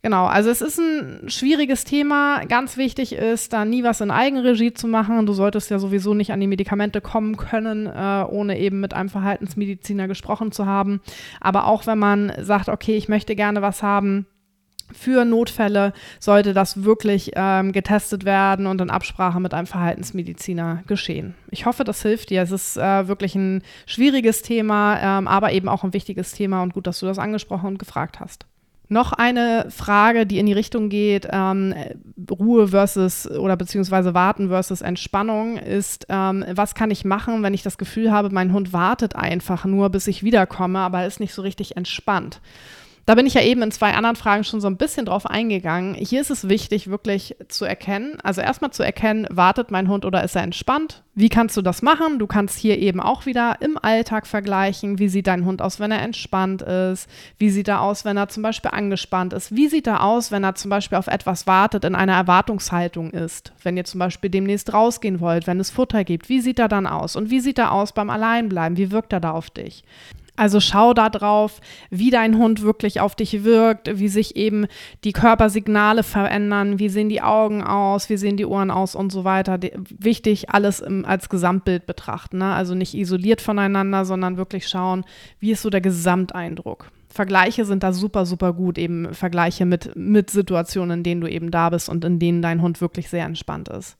Genau, 0.00 0.26
also 0.26 0.48
es 0.48 0.60
ist 0.60 0.78
ein 0.78 1.28
schwieriges 1.28 1.82
Thema. 1.82 2.44
Ganz 2.46 2.76
wichtig 2.76 3.14
ist, 3.14 3.52
da 3.52 3.64
nie 3.64 3.82
was 3.82 4.00
in 4.00 4.12
Eigenregie 4.12 4.72
zu 4.72 4.86
machen. 4.86 5.26
Du 5.26 5.32
solltest 5.32 5.70
ja 5.70 5.80
sowieso 5.80 6.14
nicht 6.14 6.30
an 6.30 6.38
die 6.38 6.46
Medikamente 6.46 7.00
kommen 7.00 7.36
können, 7.36 7.86
äh, 7.86 8.24
ohne 8.28 8.58
eben 8.58 8.80
mit 8.80 8.94
einem 8.94 9.08
Verhaltensmediziner 9.08 10.06
gesprochen 10.06 10.52
zu 10.52 10.66
haben. 10.66 11.00
Aber 11.40 11.66
auch 11.66 11.86
wenn 11.86 11.98
man 11.98 12.32
sagt, 12.40 12.68
okay, 12.68 12.96
ich 12.96 13.08
möchte 13.08 13.34
gerne 13.34 13.60
was 13.60 13.82
haben, 13.82 14.26
für 14.92 15.24
Notfälle 15.24 15.92
sollte 16.18 16.54
das 16.54 16.84
wirklich 16.84 17.32
ähm, 17.34 17.72
getestet 17.72 18.24
werden 18.24 18.66
und 18.66 18.80
in 18.80 18.90
Absprache 18.90 19.40
mit 19.40 19.52
einem 19.52 19.66
Verhaltensmediziner 19.66 20.84
geschehen. 20.86 21.34
Ich 21.50 21.66
hoffe, 21.66 21.84
das 21.84 22.02
hilft 22.02 22.30
dir. 22.30 22.42
Es 22.42 22.52
ist 22.52 22.76
äh, 22.76 23.08
wirklich 23.08 23.34
ein 23.34 23.62
schwieriges 23.84 24.42
Thema, 24.42 25.18
ähm, 25.18 25.28
aber 25.28 25.52
eben 25.52 25.68
auch 25.68 25.84
ein 25.84 25.92
wichtiges 25.92 26.32
Thema 26.32 26.62
und 26.62 26.72
gut, 26.72 26.86
dass 26.86 27.00
du 27.00 27.06
das 27.06 27.18
angesprochen 27.18 27.66
und 27.66 27.78
gefragt 27.78 28.20
hast. 28.20 28.46
Noch 28.90 29.12
eine 29.12 29.66
Frage, 29.70 30.24
die 30.24 30.38
in 30.38 30.46
die 30.46 30.54
Richtung 30.54 30.88
geht, 30.88 31.28
ähm, 31.30 31.74
Ruhe 32.30 32.68
versus 32.68 33.30
oder 33.30 33.56
beziehungsweise 33.56 34.14
Warten 34.14 34.48
versus 34.48 34.80
Entspannung, 34.80 35.58
ist, 35.58 36.06
ähm, 36.08 36.44
was 36.52 36.74
kann 36.74 36.90
ich 36.90 37.04
machen, 37.04 37.42
wenn 37.42 37.52
ich 37.52 37.62
das 37.62 37.76
Gefühl 37.76 38.10
habe, 38.10 38.30
mein 38.30 38.52
Hund 38.52 38.72
wartet 38.72 39.14
einfach 39.14 39.66
nur, 39.66 39.90
bis 39.90 40.06
ich 40.06 40.22
wiederkomme, 40.22 40.78
aber 40.78 41.06
ist 41.06 41.20
nicht 41.20 41.34
so 41.34 41.42
richtig 41.42 41.76
entspannt. 41.76 42.40
Da 43.08 43.14
bin 43.14 43.24
ich 43.24 43.32
ja 43.32 43.40
eben 43.40 43.62
in 43.62 43.70
zwei 43.70 43.94
anderen 43.94 44.16
Fragen 44.16 44.44
schon 44.44 44.60
so 44.60 44.66
ein 44.66 44.76
bisschen 44.76 45.06
drauf 45.06 45.24
eingegangen. 45.24 45.94
Hier 45.94 46.20
ist 46.20 46.30
es 46.30 46.46
wichtig, 46.46 46.90
wirklich 46.90 47.36
zu 47.48 47.64
erkennen, 47.64 48.18
also 48.22 48.42
erstmal 48.42 48.70
zu 48.70 48.82
erkennen, 48.82 49.26
wartet 49.30 49.70
mein 49.70 49.88
Hund 49.88 50.04
oder 50.04 50.22
ist 50.22 50.36
er 50.36 50.42
entspannt? 50.42 51.02
Wie 51.14 51.30
kannst 51.30 51.56
du 51.56 51.62
das 51.62 51.80
machen? 51.80 52.18
Du 52.18 52.26
kannst 52.26 52.58
hier 52.58 52.76
eben 52.76 53.00
auch 53.00 53.24
wieder 53.24 53.56
im 53.60 53.78
Alltag 53.80 54.26
vergleichen. 54.26 54.98
Wie 54.98 55.08
sieht 55.08 55.26
dein 55.26 55.46
Hund 55.46 55.62
aus, 55.62 55.80
wenn 55.80 55.90
er 55.90 56.02
entspannt 56.02 56.60
ist? 56.60 57.08
Wie 57.38 57.48
sieht 57.48 57.68
er 57.68 57.80
aus, 57.80 58.04
wenn 58.04 58.18
er 58.18 58.28
zum 58.28 58.42
Beispiel 58.42 58.72
angespannt 58.72 59.32
ist? 59.32 59.56
Wie 59.56 59.68
sieht 59.68 59.86
er 59.86 60.04
aus, 60.04 60.30
wenn 60.30 60.44
er 60.44 60.54
zum 60.54 60.68
Beispiel 60.68 60.98
auf 60.98 61.06
etwas 61.06 61.46
wartet, 61.46 61.86
in 61.86 61.94
einer 61.94 62.12
Erwartungshaltung 62.12 63.12
ist? 63.12 63.54
Wenn 63.62 63.78
ihr 63.78 63.84
zum 63.84 64.00
Beispiel 64.00 64.28
demnächst 64.28 64.74
rausgehen 64.74 65.20
wollt, 65.20 65.46
wenn 65.46 65.60
es 65.60 65.70
Futter 65.70 66.04
gibt, 66.04 66.28
wie 66.28 66.42
sieht 66.42 66.58
er 66.58 66.68
dann 66.68 66.86
aus? 66.86 67.16
Und 67.16 67.30
wie 67.30 67.40
sieht 67.40 67.56
er 67.56 67.72
aus 67.72 67.92
beim 67.92 68.10
Alleinbleiben? 68.10 68.76
Wie 68.76 68.90
wirkt 68.90 69.14
er 69.14 69.20
da 69.20 69.30
auf 69.30 69.48
dich? 69.48 69.82
Also 70.38 70.60
schau 70.60 70.94
da 70.94 71.10
drauf, 71.10 71.60
wie 71.90 72.10
dein 72.10 72.38
Hund 72.38 72.62
wirklich 72.62 73.00
auf 73.00 73.16
dich 73.16 73.42
wirkt, 73.42 73.98
wie 73.98 74.06
sich 74.06 74.36
eben 74.36 74.66
die 75.02 75.12
Körpersignale 75.12 76.04
verändern, 76.04 76.78
wie 76.78 76.88
sehen 76.88 77.08
die 77.08 77.22
Augen 77.22 77.60
aus, 77.64 78.08
wie 78.08 78.16
sehen 78.16 78.36
die 78.36 78.46
Ohren 78.46 78.70
aus 78.70 78.94
und 78.94 79.10
so 79.10 79.24
weiter. 79.24 79.58
wichtig, 79.98 80.50
alles 80.50 80.78
im, 80.78 81.04
als 81.04 81.28
Gesamtbild 81.28 81.86
betrachten. 81.86 82.38
Ne? 82.38 82.52
Also 82.54 82.76
nicht 82.76 82.94
isoliert 82.94 83.40
voneinander, 83.40 84.04
sondern 84.04 84.36
wirklich 84.36 84.68
schauen, 84.68 85.04
wie 85.40 85.50
ist 85.50 85.62
so 85.62 85.70
der 85.70 85.80
Gesamteindruck. 85.80 86.92
Vergleiche 87.08 87.64
sind 87.64 87.82
da 87.82 87.92
super, 87.92 88.24
super 88.24 88.52
gut, 88.52 88.78
eben 88.78 89.12
Vergleiche 89.14 89.66
mit, 89.66 89.96
mit 89.96 90.30
Situationen, 90.30 90.98
in 90.98 91.02
denen 91.02 91.20
du 91.20 91.26
eben 91.26 91.50
da 91.50 91.70
bist 91.70 91.88
und 91.88 92.04
in 92.04 92.20
denen 92.20 92.42
dein 92.42 92.62
Hund 92.62 92.80
wirklich 92.80 93.08
sehr 93.08 93.24
entspannt 93.24 93.68
ist. 93.70 93.96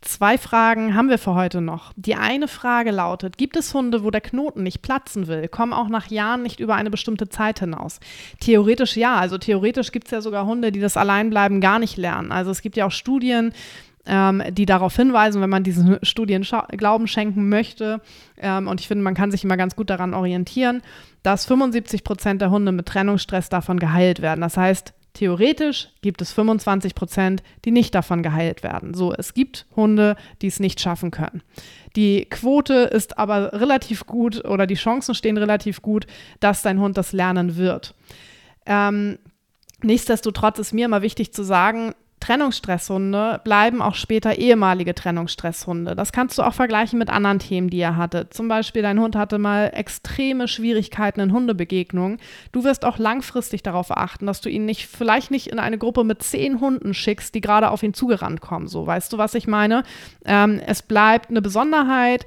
Zwei 0.00 0.38
Fragen 0.38 0.94
haben 0.94 1.08
wir 1.08 1.18
für 1.18 1.34
heute 1.34 1.60
noch. 1.60 1.92
Die 1.96 2.14
eine 2.14 2.46
Frage 2.46 2.92
lautet, 2.92 3.36
gibt 3.36 3.56
es 3.56 3.74
Hunde, 3.74 4.04
wo 4.04 4.12
der 4.12 4.20
Knoten 4.20 4.62
nicht 4.62 4.80
platzen 4.80 5.26
will, 5.26 5.48
kommen 5.48 5.72
auch 5.72 5.88
nach 5.88 6.06
Jahren 6.06 6.42
nicht 6.42 6.60
über 6.60 6.76
eine 6.76 6.90
bestimmte 6.90 7.28
Zeit 7.28 7.58
hinaus? 7.58 7.98
Theoretisch 8.38 8.96
ja, 8.96 9.16
also 9.16 9.38
theoretisch 9.38 9.90
gibt 9.90 10.06
es 10.06 10.12
ja 10.12 10.20
sogar 10.20 10.46
Hunde, 10.46 10.70
die 10.70 10.80
das 10.80 10.96
Alleinbleiben 10.96 11.60
gar 11.60 11.80
nicht 11.80 11.96
lernen. 11.96 12.30
Also 12.30 12.52
es 12.52 12.62
gibt 12.62 12.76
ja 12.76 12.86
auch 12.86 12.92
Studien, 12.92 13.52
ähm, 14.06 14.42
die 14.50 14.66
darauf 14.66 14.94
hinweisen, 14.94 15.42
wenn 15.42 15.50
man 15.50 15.64
diesen 15.64 15.98
Studien 16.02 16.46
Glauben 16.76 17.08
schenken 17.08 17.48
möchte, 17.48 18.00
ähm, 18.38 18.68
und 18.68 18.80
ich 18.80 18.86
finde, 18.86 19.02
man 19.02 19.14
kann 19.14 19.32
sich 19.32 19.42
immer 19.42 19.56
ganz 19.56 19.74
gut 19.74 19.90
daran 19.90 20.14
orientieren, 20.14 20.82
dass 21.24 21.44
75 21.44 22.04
Prozent 22.04 22.40
der 22.40 22.50
Hunde 22.50 22.70
mit 22.70 22.86
Trennungsstress 22.86 23.48
davon 23.48 23.80
geheilt 23.80 24.22
werden. 24.22 24.40
Das 24.40 24.56
heißt, 24.56 24.94
Theoretisch 25.18 25.88
gibt 26.00 26.22
es 26.22 26.32
25 26.32 26.94
Prozent, 26.94 27.42
die 27.64 27.72
nicht 27.72 27.92
davon 27.92 28.22
geheilt 28.22 28.62
werden. 28.62 28.94
So, 28.94 29.12
es 29.12 29.34
gibt 29.34 29.66
Hunde, 29.74 30.14
die 30.42 30.46
es 30.46 30.60
nicht 30.60 30.78
schaffen 30.80 31.10
können. 31.10 31.42
Die 31.96 32.26
Quote 32.26 32.74
ist 32.74 33.18
aber 33.18 33.52
relativ 33.52 34.06
gut 34.06 34.44
oder 34.44 34.68
die 34.68 34.76
Chancen 34.76 35.16
stehen 35.16 35.36
relativ 35.36 35.82
gut, 35.82 36.06
dass 36.38 36.62
dein 36.62 36.78
Hund 36.78 36.96
das 36.96 37.12
lernen 37.12 37.56
wird. 37.56 37.96
Ähm, 38.64 39.18
nichtsdestotrotz 39.82 40.60
ist 40.60 40.72
mir 40.72 40.84
immer 40.84 41.02
wichtig 41.02 41.32
zu 41.32 41.42
sagen, 41.42 41.96
Trennungsstresshunde 42.20 43.40
bleiben 43.44 43.80
auch 43.80 43.94
später 43.94 44.38
ehemalige 44.38 44.94
Trennungsstresshunde. 44.94 45.94
Das 45.94 46.12
kannst 46.12 46.38
du 46.38 46.42
auch 46.42 46.54
vergleichen 46.54 46.98
mit 46.98 47.10
anderen 47.10 47.38
Themen, 47.38 47.70
die 47.70 47.78
ihr 47.78 47.96
hattet. 47.96 48.34
Zum 48.34 48.48
Beispiel, 48.48 48.82
dein 48.82 49.00
Hund 49.00 49.16
hatte 49.16 49.38
mal 49.38 49.70
extreme 49.74 50.48
Schwierigkeiten 50.48 51.20
in 51.20 51.32
Hundebegegnungen. 51.32 52.18
Du 52.52 52.64
wirst 52.64 52.84
auch 52.84 52.98
langfristig 52.98 53.62
darauf 53.62 53.90
achten, 53.90 54.26
dass 54.26 54.40
du 54.40 54.48
ihn 54.48 54.64
nicht, 54.64 54.86
vielleicht 54.86 55.30
nicht 55.30 55.46
in 55.46 55.58
eine 55.58 55.78
Gruppe 55.78 56.04
mit 56.04 56.22
zehn 56.22 56.60
Hunden 56.60 56.94
schickst, 56.94 57.34
die 57.34 57.40
gerade 57.40 57.70
auf 57.70 57.82
ihn 57.82 57.94
zugerannt 57.94 58.40
kommen. 58.40 58.68
So, 58.68 58.86
weißt 58.86 59.12
du, 59.12 59.18
was 59.18 59.34
ich 59.34 59.46
meine? 59.46 59.82
Ähm, 60.24 60.60
es 60.66 60.82
bleibt 60.82 61.30
eine 61.30 61.42
Besonderheit 61.42 62.26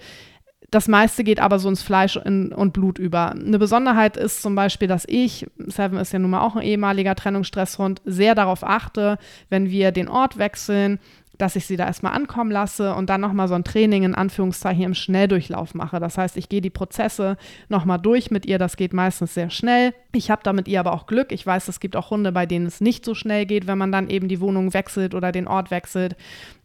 das 0.71 0.87
meiste 0.87 1.25
geht 1.25 1.41
aber 1.41 1.59
so 1.59 1.67
ins 1.67 1.83
Fleisch 1.83 2.15
in, 2.15 2.53
und 2.53 2.71
Blut 2.71 2.97
über. 2.97 3.31
Eine 3.31 3.59
Besonderheit 3.59 4.15
ist 4.15 4.41
zum 4.41 4.55
Beispiel, 4.55 4.87
dass 4.87 5.03
ich, 5.05 5.45
Seven 5.57 5.99
ist 5.99 6.13
ja 6.13 6.19
nun 6.19 6.31
mal 6.31 6.41
auch 6.41 6.55
ein 6.55 6.63
ehemaliger 6.63 7.13
Trennungsstresshund, 7.13 8.01
sehr 8.05 8.35
darauf 8.35 8.63
achte, 8.63 9.17
wenn 9.49 9.69
wir 9.69 9.91
den 9.91 10.07
Ort 10.07 10.37
wechseln, 10.37 10.99
dass 11.37 11.55
ich 11.55 11.65
sie 11.65 11.77
da 11.77 11.85
erstmal 11.85 12.13
ankommen 12.13 12.51
lasse 12.51 12.93
und 12.93 13.09
dann 13.09 13.21
nochmal 13.21 13.47
so 13.47 13.55
ein 13.55 13.63
Training 13.63 14.03
in 14.03 14.15
Anführungszeichen 14.15 14.83
im 14.83 14.93
Schnelldurchlauf 14.93 15.73
mache. 15.73 15.99
Das 15.99 16.17
heißt, 16.17 16.37
ich 16.37 16.49
gehe 16.49 16.61
die 16.61 16.69
Prozesse 16.69 17.37
nochmal 17.67 17.99
durch 17.99 18.31
mit 18.31 18.45
ihr. 18.45 18.59
Das 18.59 18.77
geht 18.77 18.93
meistens 18.93 19.33
sehr 19.33 19.49
schnell. 19.49 19.93
Ich 20.13 20.29
habe 20.29 20.43
da 20.43 20.53
mit 20.53 20.67
ihr 20.67 20.79
aber 20.79 20.93
auch 20.93 21.07
Glück. 21.07 21.31
Ich 21.31 21.45
weiß, 21.45 21.67
es 21.67 21.79
gibt 21.79 21.95
auch 21.95 22.11
Hunde, 22.11 22.31
bei 22.31 22.45
denen 22.45 22.67
es 22.67 22.81
nicht 22.81 23.05
so 23.05 23.15
schnell 23.15 23.45
geht, 23.45 23.65
wenn 23.65 23.77
man 23.77 23.91
dann 23.91 24.09
eben 24.09 24.27
die 24.27 24.39
Wohnung 24.39 24.73
wechselt 24.73 25.15
oder 25.15 25.31
den 25.31 25.47
Ort 25.47 25.71
wechselt. 25.71 26.15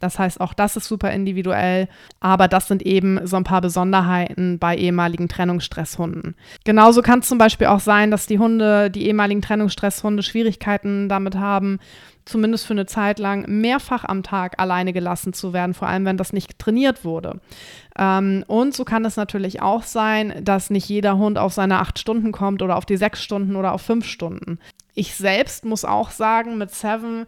Das 0.00 0.18
heißt, 0.18 0.40
auch 0.40 0.52
das 0.52 0.76
ist 0.76 0.86
super 0.86 1.10
individuell. 1.10 1.88
Aber 2.20 2.48
das 2.48 2.68
sind 2.68 2.82
eben 2.82 3.26
so 3.26 3.36
ein 3.36 3.44
paar 3.44 3.60
Besonderheiten 3.62 4.58
bei 4.58 4.76
ehemaligen 4.76 5.28
Trennungsstresshunden. 5.28 6.34
Genauso 6.64 7.02
kann 7.02 7.20
es 7.20 7.28
zum 7.28 7.38
Beispiel 7.38 7.68
auch 7.68 7.80
sein, 7.80 8.10
dass 8.10 8.26
die 8.26 8.38
Hunde, 8.38 8.90
die 8.90 9.06
ehemaligen 9.06 9.42
Trennungsstresshunde 9.42 10.22
Schwierigkeiten 10.22 11.08
damit 11.08 11.36
haben, 11.36 11.78
zumindest 12.26 12.66
für 12.66 12.74
eine 12.74 12.86
Zeit 12.86 13.18
lang, 13.18 13.44
mehrfach 13.48 14.04
am 14.04 14.22
Tag 14.22 14.60
alleine 14.60 14.92
gelassen 14.92 15.32
zu 15.32 15.52
werden, 15.52 15.72
vor 15.72 15.88
allem 15.88 16.04
wenn 16.04 16.18
das 16.18 16.32
nicht 16.32 16.58
trainiert 16.58 17.04
wurde. 17.04 17.40
Ähm, 17.98 18.44
und 18.46 18.74
so 18.74 18.84
kann 18.84 19.04
es 19.04 19.16
natürlich 19.16 19.62
auch 19.62 19.84
sein, 19.84 20.34
dass 20.42 20.68
nicht 20.68 20.88
jeder 20.88 21.16
Hund 21.16 21.38
auf 21.38 21.54
seine 21.54 21.78
acht 21.78 21.98
Stunden 21.98 22.32
kommt 22.32 22.60
oder 22.60 22.76
auf 22.76 22.84
die 22.84 22.98
sechs 22.98 23.22
Stunden 23.22 23.56
oder 23.56 23.72
auf 23.72 23.80
fünf 23.80 24.04
Stunden. 24.06 24.58
Ich 24.94 25.14
selbst 25.14 25.64
muss 25.64 25.84
auch 25.84 26.10
sagen, 26.10 26.58
mit 26.58 26.72
Seven 26.72 27.26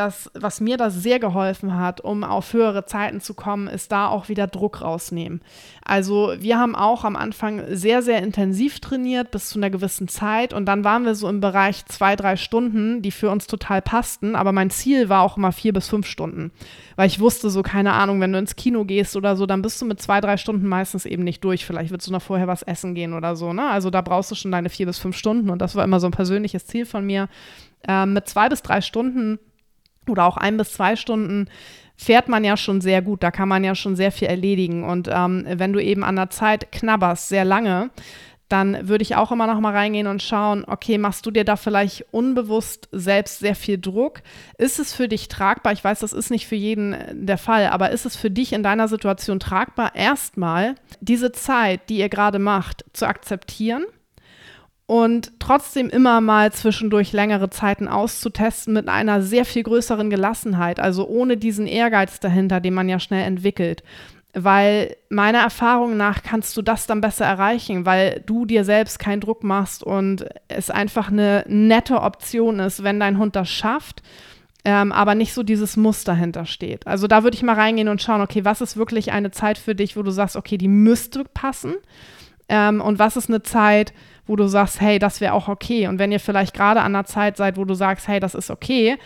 dass 0.00 0.30
was 0.32 0.62
mir 0.62 0.78
da 0.78 0.88
sehr 0.88 1.18
geholfen 1.18 1.76
hat, 1.76 2.00
um 2.00 2.24
auf 2.24 2.54
höhere 2.54 2.86
Zeiten 2.86 3.20
zu 3.20 3.34
kommen, 3.34 3.68
ist 3.68 3.92
da 3.92 4.08
auch 4.08 4.30
wieder 4.30 4.46
Druck 4.46 4.80
rausnehmen. 4.80 5.42
Also 5.84 6.32
wir 6.38 6.58
haben 6.58 6.74
auch 6.74 7.04
am 7.04 7.16
Anfang 7.16 7.62
sehr, 7.68 8.00
sehr 8.00 8.22
intensiv 8.22 8.80
trainiert 8.80 9.30
bis 9.30 9.50
zu 9.50 9.58
einer 9.58 9.68
gewissen 9.68 10.08
Zeit 10.08 10.54
und 10.54 10.64
dann 10.64 10.84
waren 10.84 11.04
wir 11.04 11.14
so 11.14 11.28
im 11.28 11.40
Bereich 11.40 11.84
zwei, 11.84 12.16
drei 12.16 12.36
Stunden, 12.36 13.02
die 13.02 13.10
für 13.10 13.28
uns 13.28 13.46
total 13.46 13.82
passten, 13.82 14.36
aber 14.36 14.52
mein 14.52 14.70
Ziel 14.70 15.10
war 15.10 15.20
auch 15.22 15.36
immer 15.36 15.52
vier 15.52 15.74
bis 15.74 15.88
fünf 15.88 16.06
Stunden, 16.06 16.50
weil 16.96 17.06
ich 17.06 17.20
wusste 17.20 17.50
so, 17.50 17.62
keine 17.62 17.92
Ahnung, 17.92 18.22
wenn 18.22 18.32
du 18.32 18.38
ins 18.38 18.56
Kino 18.56 18.86
gehst 18.86 19.16
oder 19.16 19.36
so, 19.36 19.44
dann 19.44 19.60
bist 19.60 19.82
du 19.82 19.84
mit 19.84 20.00
zwei, 20.00 20.22
drei 20.22 20.38
Stunden 20.38 20.66
meistens 20.66 21.04
eben 21.04 21.24
nicht 21.24 21.44
durch. 21.44 21.66
Vielleicht 21.66 21.90
willst 21.90 22.06
du 22.06 22.12
noch 22.12 22.22
vorher 22.22 22.48
was 22.48 22.62
essen 22.62 22.94
gehen 22.94 23.12
oder 23.12 23.36
so, 23.36 23.52
ne? 23.52 23.68
Also 23.68 23.90
da 23.90 24.00
brauchst 24.00 24.30
du 24.30 24.34
schon 24.34 24.52
deine 24.52 24.70
vier 24.70 24.86
bis 24.86 24.98
fünf 24.98 25.16
Stunden 25.16 25.50
und 25.50 25.60
das 25.60 25.76
war 25.76 25.84
immer 25.84 26.00
so 26.00 26.06
ein 26.06 26.12
persönliches 26.12 26.66
Ziel 26.66 26.86
von 26.86 27.04
mir. 27.04 27.28
Ähm, 27.86 28.12
mit 28.12 28.28
zwei 28.28 28.48
bis 28.48 28.62
drei 28.62 28.80
Stunden 28.80 29.38
oder 30.08 30.24
auch 30.24 30.36
ein 30.36 30.56
bis 30.56 30.72
zwei 30.72 30.96
Stunden 30.96 31.48
fährt 31.96 32.28
man 32.28 32.44
ja 32.44 32.56
schon 32.56 32.80
sehr 32.80 33.02
gut. 33.02 33.22
Da 33.22 33.30
kann 33.30 33.48
man 33.48 33.62
ja 33.62 33.74
schon 33.74 33.96
sehr 33.96 34.10
viel 34.10 34.28
erledigen. 34.28 34.84
Und 34.84 35.08
ähm, 35.12 35.44
wenn 35.46 35.72
du 35.72 35.82
eben 35.82 36.02
an 36.02 36.16
der 36.16 36.30
Zeit 36.30 36.72
knabberst, 36.72 37.28
sehr 37.28 37.44
lange, 37.44 37.90
dann 38.50 38.88
würde 38.88 39.02
ich 39.02 39.14
auch 39.14 39.30
immer 39.30 39.46
noch 39.46 39.60
mal 39.60 39.72
reingehen 39.72 40.08
und 40.08 40.22
schauen, 40.22 40.64
okay, 40.66 40.98
machst 40.98 41.24
du 41.24 41.30
dir 41.30 41.44
da 41.44 41.56
vielleicht 41.56 42.06
unbewusst 42.10 42.88
selbst 42.90 43.38
sehr 43.38 43.54
viel 43.54 43.78
Druck? 43.78 44.22
Ist 44.58 44.80
es 44.80 44.92
für 44.92 45.08
dich 45.08 45.28
tragbar? 45.28 45.72
Ich 45.72 45.84
weiß, 45.84 46.00
das 46.00 46.12
ist 46.12 46.30
nicht 46.30 46.48
für 46.48 46.56
jeden 46.56 46.92
äh, 46.92 47.14
der 47.14 47.38
Fall, 47.38 47.68
aber 47.68 47.90
ist 47.90 48.06
es 48.06 48.16
für 48.16 48.30
dich 48.30 48.52
in 48.52 48.64
deiner 48.64 48.88
Situation 48.88 49.38
tragbar, 49.38 49.94
erstmal 49.94 50.74
diese 51.00 51.30
Zeit, 51.30 51.88
die 51.88 51.98
ihr 51.98 52.08
gerade 52.08 52.40
macht, 52.40 52.84
zu 52.92 53.06
akzeptieren? 53.06 53.84
Und 54.90 55.30
trotzdem 55.38 55.88
immer 55.88 56.20
mal 56.20 56.50
zwischendurch 56.50 57.12
längere 57.12 57.48
Zeiten 57.48 57.86
auszutesten 57.86 58.74
mit 58.74 58.88
einer 58.88 59.22
sehr 59.22 59.44
viel 59.44 59.62
größeren 59.62 60.10
Gelassenheit, 60.10 60.80
also 60.80 61.06
ohne 61.06 61.36
diesen 61.36 61.68
Ehrgeiz 61.68 62.18
dahinter, 62.18 62.58
den 62.58 62.74
man 62.74 62.88
ja 62.88 62.98
schnell 62.98 63.22
entwickelt. 63.22 63.84
Weil 64.34 64.96
meiner 65.08 65.42
Erfahrung 65.42 65.96
nach 65.96 66.24
kannst 66.24 66.56
du 66.56 66.62
das 66.62 66.88
dann 66.88 67.00
besser 67.00 67.24
erreichen, 67.24 67.86
weil 67.86 68.24
du 68.26 68.46
dir 68.46 68.64
selbst 68.64 68.98
keinen 68.98 69.20
Druck 69.20 69.44
machst 69.44 69.84
und 69.84 70.24
es 70.48 70.70
einfach 70.70 71.08
eine 71.08 71.44
nette 71.46 72.00
Option 72.00 72.58
ist, 72.58 72.82
wenn 72.82 72.98
dein 72.98 73.16
Hund 73.16 73.36
das 73.36 73.48
schafft, 73.48 74.02
ähm, 74.64 74.90
aber 74.90 75.14
nicht 75.14 75.34
so 75.34 75.44
dieses 75.44 75.76
Muster 75.76 76.16
hintersteht. 76.16 76.88
Also 76.88 77.06
da 77.06 77.22
würde 77.22 77.36
ich 77.36 77.44
mal 77.44 77.54
reingehen 77.54 77.86
und 77.86 78.02
schauen, 78.02 78.22
okay, 78.22 78.44
was 78.44 78.60
ist 78.60 78.76
wirklich 78.76 79.12
eine 79.12 79.30
Zeit 79.30 79.56
für 79.56 79.76
dich, 79.76 79.96
wo 79.96 80.02
du 80.02 80.10
sagst, 80.10 80.34
okay, 80.34 80.58
die 80.58 80.66
müsste 80.66 81.22
passen 81.22 81.76
ähm, 82.50 82.80
und 82.80 82.98
was 82.98 83.16
ist 83.16 83.30
eine 83.30 83.42
Zeit, 83.42 83.94
wo 84.26 84.36
du 84.36 84.46
sagst, 84.48 84.80
hey, 84.80 84.98
das 84.98 85.20
wäre 85.20 85.32
auch 85.32 85.48
okay. 85.48 85.86
Und 85.86 85.98
wenn 85.98 86.12
ihr 86.12 86.20
vielleicht 86.20 86.54
gerade 86.54 86.80
an 86.80 86.94
einer 86.94 87.04
Zeit 87.04 87.36
seid, 87.36 87.56
wo 87.56 87.64
du 87.64 87.74
sagst, 87.74 88.08
hey, 88.08 88.20
das 88.20 88.34
ist 88.34 88.50
okay, 88.50 88.98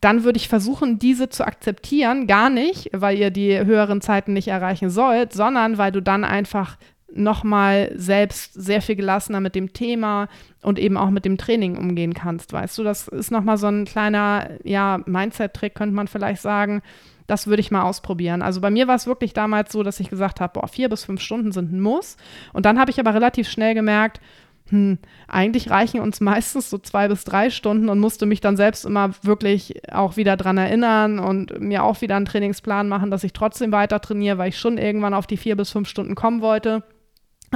dann 0.00 0.24
würde 0.24 0.36
ich 0.36 0.48
versuchen, 0.48 0.98
diese 0.98 1.28
zu 1.28 1.44
akzeptieren. 1.46 2.26
Gar 2.26 2.48
nicht, 2.48 2.90
weil 2.92 3.18
ihr 3.18 3.30
die 3.30 3.58
höheren 3.58 4.00
Zeiten 4.00 4.32
nicht 4.32 4.48
erreichen 4.48 4.88
sollt, 4.88 5.32
sondern 5.32 5.78
weil 5.78 5.92
du 5.92 6.00
dann 6.00 6.24
einfach 6.24 6.76
nochmal 7.12 7.92
selbst 7.94 8.54
sehr 8.54 8.82
viel 8.82 8.96
gelassener 8.96 9.40
mit 9.40 9.54
dem 9.54 9.72
Thema 9.72 10.28
und 10.62 10.78
eben 10.78 10.96
auch 10.96 11.10
mit 11.10 11.24
dem 11.24 11.38
Training 11.38 11.76
umgehen 11.76 12.14
kannst. 12.14 12.52
Weißt 12.52 12.78
du, 12.78 12.84
das 12.84 13.08
ist 13.08 13.30
nochmal 13.30 13.56
so 13.56 13.66
ein 13.68 13.84
kleiner, 13.84 14.50
ja, 14.64 15.00
Mindset-Trick, 15.06 15.74
könnte 15.74 15.94
man 15.94 16.08
vielleicht 16.08 16.42
sagen. 16.42 16.82
Das 17.26 17.46
würde 17.46 17.60
ich 17.60 17.70
mal 17.70 17.82
ausprobieren. 17.82 18.42
Also 18.42 18.60
bei 18.60 18.70
mir 18.70 18.88
war 18.88 18.94
es 18.94 19.06
wirklich 19.06 19.32
damals 19.32 19.72
so, 19.72 19.82
dass 19.82 20.00
ich 20.00 20.10
gesagt 20.10 20.40
habe, 20.40 20.60
boah, 20.60 20.68
vier 20.68 20.88
bis 20.88 21.04
fünf 21.04 21.20
Stunden 21.20 21.52
sind 21.52 21.72
ein 21.72 21.80
Muss. 21.80 22.16
Und 22.52 22.66
dann 22.66 22.78
habe 22.78 22.90
ich 22.90 23.00
aber 23.00 23.14
relativ 23.14 23.48
schnell 23.48 23.74
gemerkt, 23.74 24.20
hm, 24.68 24.98
eigentlich 25.28 25.70
reichen 25.70 26.00
uns 26.00 26.20
meistens 26.20 26.70
so 26.70 26.78
zwei 26.78 27.06
bis 27.06 27.24
drei 27.24 27.50
Stunden 27.50 27.88
und 27.88 28.00
musste 28.00 28.26
mich 28.26 28.40
dann 28.40 28.56
selbst 28.56 28.84
immer 28.84 29.10
wirklich 29.22 29.80
auch 29.92 30.16
wieder 30.16 30.36
dran 30.36 30.58
erinnern 30.58 31.20
und 31.20 31.60
mir 31.60 31.84
auch 31.84 32.00
wieder 32.00 32.16
einen 32.16 32.26
Trainingsplan 32.26 32.88
machen, 32.88 33.10
dass 33.12 33.22
ich 33.22 33.32
trotzdem 33.32 33.70
weiter 33.70 34.00
trainiere, 34.00 34.38
weil 34.38 34.48
ich 34.48 34.58
schon 34.58 34.76
irgendwann 34.76 35.14
auf 35.14 35.28
die 35.28 35.36
vier 35.36 35.56
bis 35.56 35.70
fünf 35.70 35.88
Stunden 35.88 36.16
kommen 36.16 36.40
wollte. 36.40 36.82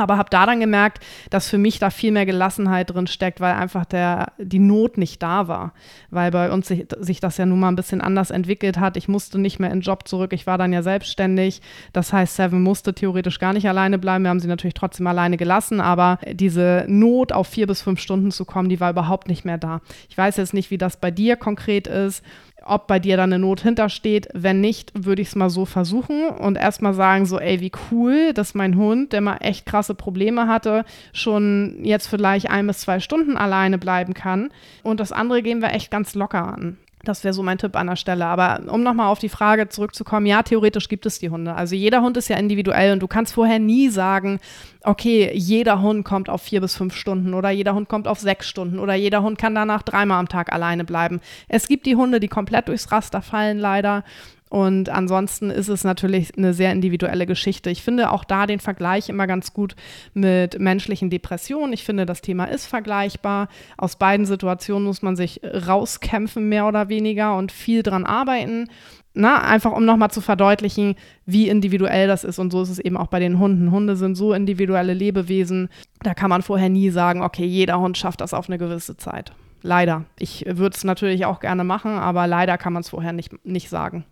Aber 0.00 0.16
habe 0.16 0.30
da 0.30 0.46
dann 0.46 0.60
gemerkt, 0.60 1.04
dass 1.30 1.48
für 1.48 1.58
mich 1.58 1.78
da 1.78 1.90
viel 1.90 2.12
mehr 2.12 2.26
Gelassenheit 2.26 2.90
drin 2.90 3.06
steckt, 3.06 3.40
weil 3.40 3.54
einfach 3.54 3.84
der, 3.84 4.32
die 4.38 4.58
Not 4.58 4.98
nicht 4.98 5.22
da 5.22 5.48
war. 5.48 5.72
Weil 6.10 6.30
bei 6.30 6.50
uns 6.50 6.68
sich, 6.68 6.86
sich, 6.98 7.20
das 7.20 7.36
ja 7.36 7.46
nun 7.46 7.60
mal 7.60 7.68
ein 7.68 7.76
bisschen 7.76 8.00
anders 8.00 8.30
entwickelt 8.30 8.78
hat. 8.78 8.96
Ich 8.96 9.08
musste 9.08 9.38
nicht 9.38 9.58
mehr 9.58 9.70
in 9.70 9.78
den 9.78 9.82
Job 9.82 10.08
zurück. 10.08 10.32
Ich 10.32 10.46
war 10.46 10.58
dann 10.58 10.72
ja 10.72 10.82
selbstständig. 10.82 11.60
Das 11.92 12.12
heißt, 12.12 12.36
Seven 12.36 12.62
musste 12.62 12.94
theoretisch 12.94 13.38
gar 13.38 13.52
nicht 13.52 13.68
alleine 13.68 13.98
bleiben. 13.98 14.24
Wir 14.24 14.30
haben 14.30 14.40
sie 14.40 14.48
natürlich 14.48 14.74
trotzdem 14.74 15.06
alleine 15.06 15.36
gelassen. 15.36 15.80
Aber 15.80 16.18
diese 16.32 16.84
Not, 16.88 17.32
auf 17.32 17.48
vier 17.48 17.66
bis 17.66 17.82
fünf 17.82 18.00
Stunden 18.00 18.30
zu 18.30 18.44
kommen, 18.44 18.68
die 18.68 18.80
war 18.80 18.90
überhaupt 18.90 19.28
nicht 19.28 19.44
mehr 19.44 19.58
da. 19.58 19.80
Ich 20.08 20.16
weiß 20.16 20.36
jetzt 20.36 20.54
nicht, 20.54 20.70
wie 20.70 20.78
das 20.78 20.96
bei 20.96 21.10
dir 21.10 21.36
konkret 21.36 21.86
ist 21.86 22.24
ob 22.64 22.87
bei 22.87 22.99
dir 22.99 23.16
da 23.16 23.25
eine 23.25 23.38
Not 23.38 23.62
hintersteht. 23.62 24.29
Wenn 24.35 24.61
nicht, 24.61 24.92
würde 24.94 25.23
ich 25.23 25.29
es 25.29 25.37
mal 25.37 25.51
so 25.51 25.64
versuchen 25.64 26.29
und 26.29 26.57
erstmal 26.57 26.94
sagen, 26.94 27.27
so, 27.27 27.38
ey, 27.38 27.61
wie 27.61 27.73
cool, 27.90 28.33
dass 28.33 28.55
mein 28.55 28.77
Hund, 28.77 29.12
der 29.12 29.20
mal 29.20 29.38
echt 29.40 29.66
krasse 29.66 29.94
Probleme 29.94 30.46
hatte, 30.46 30.85
schon 31.12 31.79
jetzt 31.83 32.07
vielleicht 32.07 32.51
ein 32.51 32.66
bis 32.66 32.81
zwei 32.81 33.01
Stunden 33.01 33.37
alleine 33.37 33.79
bleiben 33.79 34.14
kann. 34.14 34.51
Und 34.83 35.01
das 35.01 35.12
andere 35.12 35.42
gehen 35.42 35.61
wir 35.61 35.73
echt 35.73 35.90
ganz 35.90 36.14
locker 36.14 36.46
an. 36.46 36.77
Das 37.02 37.24
wäre 37.24 37.32
so 37.32 37.42
mein 37.42 37.56
Tipp 37.56 37.76
an 37.76 37.86
der 37.86 37.96
Stelle. 37.96 38.26
Aber 38.26 38.60
um 38.70 38.82
nochmal 38.82 39.08
auf 39.08 39.18
die 39.18 39.30
Frage 39.30 39.68
zurückzukommen, 39.68 40.26
ja, 40.26 40.42
theoretisch 40.42 40.88
gibt 40.88 41.06
es 41.06 41.18
die 41.18 41.30
Hunde. 41.30 41.54
Also 41.54 41.74
jeder 41.74 42.02
Hund 42.02 42.16
ist 42.18 42.28
ja 42.28 42.36
individuell 42.36 42.92
und 42.92 43.00
du 43.00 43.06
kannst 43.06 43.34
vorher 43.34 43.58
nie 43.58 43.88
sagen, 43.88 44.38
okay, 44.84 45.30
jeder 45.34 45.80
Hund 45.80 46.04
kommt 46.04 46.28
auf 46.28 46.42
vier 46.42 46.60
bis 46.60 46.76
fünf 46.76 46.94
Stunden 46.94 47.32
oder 47.32 47.50
jeder 47.50 47.74
Hund 47.74 47.88
kommt 47.88 48.06
auf 48.06 48.20
sechs 48.20 48.48
Stunden 48.48 48.78
oder 48.78 48.94
jeder 48.94 49.22
Hund 49.22 49.38
kann 49.38 49.54
danach 49.54 49.82
dreimal 49.82 50.18
am 50.18 50.28
Tag 50.28 50.52
alleine 50.52 50.84
bleiben. 50.84 51.20
Es 51.48 51.68
gibt 51.68 51.86
die 51.86 51.96
Hunde, 51.96 52.20
die 52.20 52.28
komplett 52.28 52.68
durchs 52.68 52.92
Raster 52.92 53.22
fallen, 53.22 53.58
leider. 53.58 54.04
Und 54.50 54.88
ansonsten 54.88 55.48
ist 55.48 55.68
es 55.68 55.84
natürlich 55.84 56.36
eine 56.36 56.52
sehr 56.54 56.72
individuelle 56.72 57.24
Geschichte. 57.24 57.70
Ich 57.70 57.84
finde 57.84 58.10
auch 58.10 58.24
da 58.24 58.46
den 58.46 58.58
Vergleich 58.58 59.08
immer 59.08 59.28
ganz 59.28 59.54
gut 59.54 59.76
mit 60.12 60.58
menschlichen 60.58 61.08
Depressionen. 61.08 61.72
Ich 61.72 61.84
finde, 61.84 62.04
das 62.04 62.20
Thema 62.20 62.46
ist 62.46 62.66
vergleichbar. 62.66 63.48
Aus 63.78 63.94
beiden 63.94 64.26
Situationen 64.26 64.88
muss 64.88 65.02
man 65.02 65.14
sich 65.14 65.40
rauskämpfen, 65.44 66.48
mehr 66.48 66.66
oder 66.66 66.88
weniger, 66.88 67.36
und 67.36 67.52
viel 67.52 67.84
dran 67.84 68.04
arbeiten. 68.04 68.68
Na, 69.14 69.40
einfach 69.40 69.70
um 69.70 69.84
nochmal 69.84 70.10
zu 70.10 70.20
verdeutlichen, 70.20 70.96
wie 71.26 71.48
individuell 71.48 72.08
das 72.08 72.24
ist. 72.24 72.40
Und 72.40 72.50
so 72.50 72.62
ist 72.62 72.70
es 72.70 72.80
eben 72.80 72.96
auch 72.96 73.06
bei 73.06 73.20
den 73.20 73.38
Hunden. 73.38 73.70
Hunde 73.70 73.94
sind 73.94 74.16
so 74.16 74.32
individuelle 74.32 74.94
Lebewesen. 74.94 75.68
Da 76.02 76.12
kann 76.12 76.30
man 76.30 76.42
vorher 76.42 76.68
nie 76.68 76.90
sagen, 76.90 77.22
okay, 77.22 77.46
jeder 77.46 77.78
Hund 77.78 77.96
schafft 77.96 78.20
das 78.20 78.34
auf 78.34 78.48
eine 78.48 78.58
gewisse 78.58 78.96
Zeit. 78.96 79.32
Leider. 79.62 80.06
Ich 80.18 80.44
würde 80.46 80.74
es 80.74 80.82
natürlich 80.82 81.24
auch 81.24 81.38
gerne 81.38 81.62
machen, 81.62 81.92
aber 81.92 82.26
leider 82.26 82.58
kann 82.58 82.72
man 82.72 82.80
es 82.80 82.88
vorher 82.88 83.12
nicht, 83.12 83.44
nicht 83.44 83.68
sagen. 83.68 84.04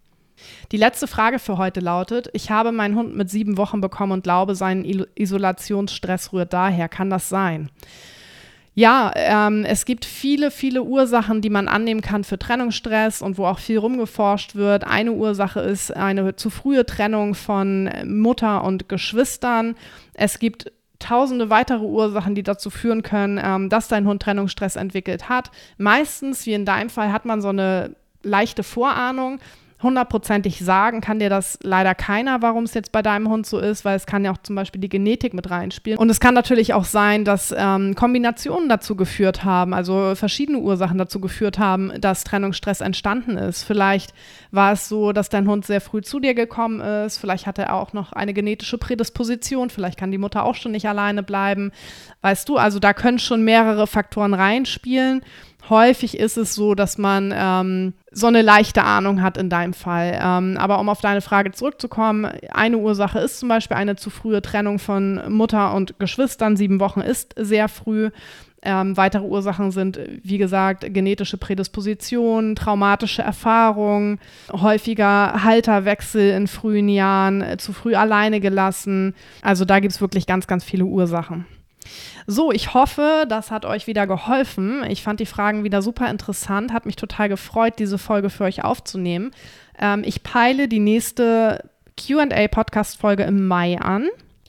Die 0.72 0.76
letzte 0.76 1.06
Frage 1.06 1.38
für 1.38 1.58
heute 1.58 1.80
lautet: 1.80 2.28
Ich 2.32 2.50
habe 2.50 2.72
meinen 2.72 2.96
Hund 2.96 3.16
mit 3.16 3.30
sieben 3.30 3.56
Wochen 3.56 3.80
bekommen 3.80 4.12
und 4.12 4.24
glaube, 4.24 4.54
sein 4.54 4.84
Isolationsstress 5.14 6.32
rührt 6.32 6.52
daher. 6.52 6.88
Kann 6.88 7.10
das 7.10 7.28
sein? 7.28 7.70
Ja, 8.78 9.10
ähm, 9.16 9.64
es 9.64 9.86
gibt 9.86 10.04
viele, 10.04 10.52
viele 10.52 10.84
Ursachen, 10.84 11.40
die 11.40 11.50
man 11.50 11.66
annehmen 11.66 12.00
kann 12.00 12.22
für 12.22 12.38
Trennungsstress 12.38 13.22
und 13.22 13.36
wo 13.36 13.44
auch 13.44 13.58
viel 13.58 13.78
rumgeforscht 13.78 14.54
wird. 14.54 14.84
Eine 14.84 15.14
Ursache 15.14 15.58
ist 15.58 15.96
eine 15.96 16.36
zu 16.36 16.48
frühe 16.48 16.86
Trennung 16.86 17.34
von 17.34 17.90
Mutter 18.04 18.62
und 18.62 18.88
Geschwistern. 18.88 19.74
Es 20.14 20.38
gibt 20.38 20.70
tausende 21.00 21.50
weitere 21.50 21.84
Ursachen, 21.84 22.36
die 22.36 22.44
dazu 22.44 22.70
führen 22.70 23.02
können, 23.02 23.40
ähm, 23.42 23.68
dass 23.68 23.88
dein 23.88 24.06
Hund 24.06 24.22
Trennungsstress 24.22 24.76
entwickelt 24.76 25.28
hat. 25.28 25.50
Meistens, 25.76 26.46
wie 26.46 26.54
in 26.54 26.64
deinem 26.64 26.88
Fall, 26.88 27.12
hat 27.12 27.24
man 27.24 27.40
so 27.40 27.48
eine 27.48 27.96
leichte 28.22 28.62
Vorahnung 28.62 29.40
hundertprozentig 29.82 30.58
sagen 30.58 31.00
kann 31.00 31.18
dir 31.18 31.30
das 31.30 31.58
leider 31.62 31.94
keiner, 31.94 32.42
warum 32.42 32.64
es 32.64 32.74
jetzt 32.74 32.90
bei 32.90 33.02
deinem 33.02 33.28
Hund 33.28 33.46
so 33.46 33.58
ist, 33.58 33.84
weil 33.84 33.96
es 33.96 34.06
kann 34.06 34.24
ja 34.24 34.32
auch 34.32 34.38
zum 34.38 34.56
Beispiel 34.56 34.80
die 34.80 34.88
Genetik 34.88 35.34
mit 35.34 35.50
reinspielen. 35.50 35.98
Und 35.98 36.10
es 36.10 36.18
kann 36.18 36.34
natürlich 36.34 36.74
auch 36.74 36.84
sein, 36.84 37.24
dass 37.24 37.54
ähm, 37.56 37.94
Kombinationen 37.94 38.68
dazu 38.68 38.96
geführt 38.96 39.44
haben, 39.44 39.74
also 39.74 40.14
verschiedene 40.14 40.58
Ursachen 40.58 40.98
dazu 40.98 41.20
geführt 41.20 41.58
haben, 41.58 41.92
dass 42.00 42.24
Trennungsstress 42.24 42.80
entstanden 42.80 43.36
ist. 43.36 43.62
Vielleicht 43.62 44.14
war 44.50 44.72
es 44.72 44.88
so, 44.88 45.12
dass 45.12 45.28
dein 45.28 45.46
Hund 45.46 45.64
sehr 45.64 45.80
früh 45.80 46.02
zu 46.02 46.18
dir 46.18 46.34
gekommen 46.34 46.80
ist, 46.80 47.18
vielleicht 47.18 47.46
hat 47.46 47.58
er 47.58 47.74
auch 47.74 47.92
noch 47.92 48.12
eine 48.12 48.34
genetische 48.34 48.78
Prädisposition, 48.78 49.70
vielleicht 49.70 49.98
kann 49.98 50.10
die 50.10 50.18
Mutter 50.18 50.44
auch 50.44 50.56
schon 50.56 50.72
nicht 50.72 50.88
alleine 50.88 51.22
bleiben. 51.22 51.70
Weißt 52.22 52.48
du, 52.48 52.56
also 52.56 52.80
da 52.80 52.92
können 52.94 53.18
schon 53.20 53.44
mehrere 53.44 53.86
Faktoren 53.86 54.34
reinspielen 54.34 55.22
häufig 55.70 56.18
ist 56.18 56.36
es 56.36 56.54
so, 56.54 56.74
dass 56.74 56.98
man 56.98 57.32
ähm, 57.36 57.94
so 58.10 58.26
eine 58.26 58.42
leichte 58.42 58.82
Ahnung 58.84 59.22
hat 59.22 59.36
in 59.36 59.50
deinem 59.50 59.74
Fall. 59.74 60.18
Ähm, 60.20 60.56
aber 60.58 60.78
um 60.80 60.88
auf 60.88 61.00
deine 61.00 61.20
Frage 61.20 61.52
zurückzukommen, 61.52 62.26
eine 62.52 62.78
Ursache 62.78 63.18
ist 63.18 63.38
zum 63.38 63.48
Beispiel 63.48 63.76
eine 63.76 63.96
zu 63.96 64.10
frühe 64.10 64.42
Trennung 64.42 64.78
von 64.78 65.20
Mutter 65.32 65.74
und 65.74 65.98
Geschwistern. 65.98 66.56
Sieben 66.56 66.80
Wochen 66.80 67.00
ist 67.00 67.34
sehr 67.36 67.68
früh. 67.68 68.10
Ähm, 68.60 68.96
weitere 68.96 69.22
Ursachen 69.24 69.70
sind, 69.70 70.00
wie 70.24 70.38
gesagt, 70.38 70.92
genetische 70.92 71.36
Prädisposition, 71.36 72.56
traumatische 72.56 73.22
Erfahrungen, 73.22 74.18
häufiger 74.50 75.44
Halterwechsel 75.44 76.30
in 76.32 76.48
frühen 76.48 76.88
Jahren, 76.88 77.40
äh, 77.40 77.56
zu 77.56 77.72
früh 77.72 77.94
alleine 77.94 78.40
gelassen. 78.40 79.14
Also 79.42 79.64
da 79.64 79.78
gibt 79.78 79.92
es 79.92 80.00
wirklich 80.00 80.26
ganz, 80.26 80.48
ganz 80.48 80.64
viele 80.64 80.86
Ursachen. 80.86 81.46
So, 82.26 82.52
ich 82.52 82.74
hoffe, 82.74 83.24
das 83.28 83.50
hat 83.50 83.64
euch 83.64 83.86
wieder 83.86 84.06
geholfen. 84.06 84.84
Ich 84.88 85.02
fand 85.02 85.20
die 85.20 85.26
Fragen 85.26 85.64
wieder 85.64 85.82
super 85.82 86.10
interessant, 86.10 86.72
hat 86.72 86.86
mich 86.86 86.96
total 86.96 87.28
gefreut, 87.28 87.74
diese 87.78 87.98
Folge 87.98 88.30
für 88.30 88.44
euch 88.44 88.64
aufzunehmen. 88.64 89.32
Ähm, 89.78 90.02
ich 90.04 90.22
peile 90.22 90.68
die 90.68 90.80
nächste 90.80 91.70
QA-Podcast-Folge 91.96 93.24
im 93.24 93.46
Mai 93.46 93.78
an 93.80 94.08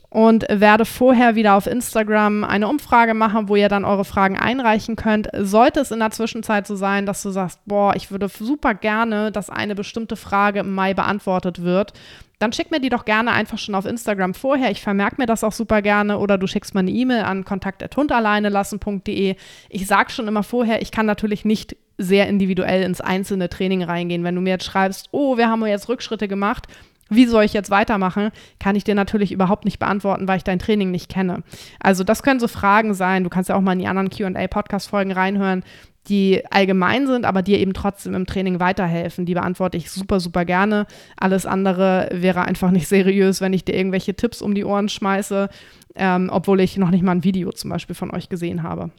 und 0.09 0.45
werde 0.49 0.85
vorher 0.85 1.35
wieder 1.35 1.55
auf 1.55 1.67
Instagram 1.67 2.43
eine 2.43 2.67
Umfrage 2.67 3.13
machen, 3.13 3.47
wo 3.47 3.55
ihr 3.55 3.69
dann 3.69 3.85
eure 3.85 4.05
Fragen 4.05 4.37
einreichen 4.37 4.95
könnt. 4.95 5.29
Sollte 5.37 5.81
es 5.81 5.91
in 5.91 5.99
der 5.99 6.11
Zwischenzeit 6.11 6.65
so 6.65 6.75
sein, 6.75 7.05
dass 7.05 7.21
du 7.21 7.29
sagst, 7.29 7.59
boah, 7.65 7.95
ich 7.95 8.09
würde 8.09 8.27
super 8.27 8.73
gerne, 8.73 9.31
dass 9.31 9.49
eine 9.49 9.75
bestimmte 9.75 10.15
Frage 10.15 10.61
im 10.61 10.73
Mai 10.73 10.93
beantwortet 10.93 11.61
wird, 11.61 11.93
dann 12.39 12.53
schick 12.53 12.71
mir 12.71 12.79
die 12.79 12.89
doch 12.89 13.05
gerne 13.05 13.31
einfach 13.31 13.57
schon 13.57 13.75
auf 13.75 13.85
Instagram 13.85 14.33
vorher. 14.33 14.71
Ich 14.71 14.81
vermerke 14.81 15.17
mir 15.17 15.25
das 15.25 15.43
auch 15.43 15.51
super 15.51 15.81
gerne 15.81 16.17
oder 16.17 16.37
du 16.37 16.47
schickst 16.47 16.73
mir 16.73 16.79
eine 16.79 16.91
E-Mail 16.91 17.23
an 17.23 17.43
kontakt.hundalleinelassen.de. 17.43 19.35
Ich 19.67 19.87
sage 19.87 20.09
schon 20.09 20.27
immer 20.27 20.43
vorher, 20.43 20.81
ich 20.81 20.91
kann 20.91 21.05
natürlich 21.05 21.43
nicht 21.43 21.75
sehr 21.97 22.29
individuell 22.29 22.83
ins 22.83 23.01
einzelne 23.01 23.49
Training 23.49 23.83
reingehen. 23.83 24.23
Wenn 24.23 24.35
du 24.35 24.41
mir 24.41 24.51
jetzt 24.51 24.63
schreibst, 24.63 25.09
oh, 25.11 25.35
wir 25.35 25.49
haben 25.49 25.65
jetzt 25.65 25.89
Rückschritte 25.89 26.29
gemacht, 26.29 26.67
wie 27.09 27.25
soll 27.25 27.43
ich 27.43 27.53
jetzt 27.53 27.69
weitermachen, 27.69 28.31
kann 28.59 28.75
ich 28.75 28.83
dir 28.83 28.95
natürlich 28.95 29.31
überhaupt 29.31 29.65
nicht 29.65 29.79
beantworten, 29.79 30.27
weil 30.27 30.37
ich 30.37 30.43
dein 30.43 30.59
Training 30.59 30.91
nicht 30.91 31.09
kenne. 31.09 31.43
Also 31.79 32.03
das 32.03 32.23
können 32.23 32.39
so 32.39 32.47
Fragen 32.47 32.93
sein. 32.93 33.23
Du 33.23 33.29
kannst 33.29 33.49
ja 33.49 33.55
auch 33.55 33.61
mal 33.61 33.73
in 33.73 33.79
die 33.79 33.87
anderen 33.87 34.09
QA-Podcast-Folgen 34.09 35.11
reinhören 35.11 35.63
die 36.09 36.43
allgemein 36.49 37.07
sind, 37.07 37.25
aber 37.25 37.41
dir 37.41 37.59
eben 37.59 37.73
trotzdem 37.73 38.15
im 38.15 38.25
Training 38.25 38.59
weiterhelfen. 38.59 39.25
Die 39.25 39.33
beantworte 39.33 39.77
ich 39.77 39.91
super, 39.91 40.19
super 40.19 40.43
gerne. 40.43 40.87
Alles 41.17 41.45
andere 41.45 42.09
wäre 42.11 42.43
einfach 42.43 42.71
nicht 42.71 42.87
seriös, 42.87 43.41
wenn 43.41 43.53
ich 43.53 43.63
dir 43.63 43.75
irgendwelche 43.75 44.15
Tipps 44.15 44.41
um 44.41 44.55
die 44.55 44.65
Ohren 44.65 44.89
schmeiße, 44.89 45.49
ähm, 45.95 46.29
obwohl 46.31 46.61
ich 46.61 46.77
noch 46.77 46.89
nicht 46.89 47.03
mal 47.03 47.11
ein 47.11 47.23
Video 47.23 47.51
zum 47.51 47.69
Beispiel 47.69 47.95
von 47.95 48.11
euch 48.11 48.29
gesehen 48.29 48.63
habe. 48.63 48.91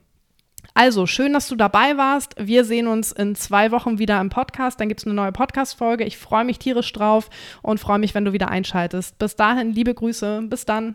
Also, 0.75 1.07
schön, 1.07 1.33
dass 1.33 1.49
du 1.49 1.57
dabei 1.57 1.97
warst. 1.97 2.35
Wir 2.39 2.65
sehen 2.65 2.87
uns 2.87 3.13
in 3.13 3.35
zwei 3.35 3.71
Wochen 3.71 3.99
wieder 3.99 4.21
im 4.21 4.31
Podcast. 4.31 4.81
Dann 4.81 4.89
gibt 4.89 5.01
es 5.01 5.07
eine 5.07 5.15
neue 5.15 5.33
Podcast-Folge. 5.33 6.05
Ich 6.05 6.17
freue 6.17 6.45
mich 6.45 6.59
tierisch 6.59 6.93
drauf 6.93 7.29
und 7.63 7.81
freue 7.81 7.99
mich, 7.99 8.15
wenn 8.15 8.25
du 8.25 8.33
wieder 8.33 8.49
einschaltest. 8.49 9.19
Bis 9.19 9.37
dahin, 9.37 9.73
liebe 9.73 9.95
Grüße. 9.95 10.43
Bis 10.49 10.65
dann. 10.65 10.95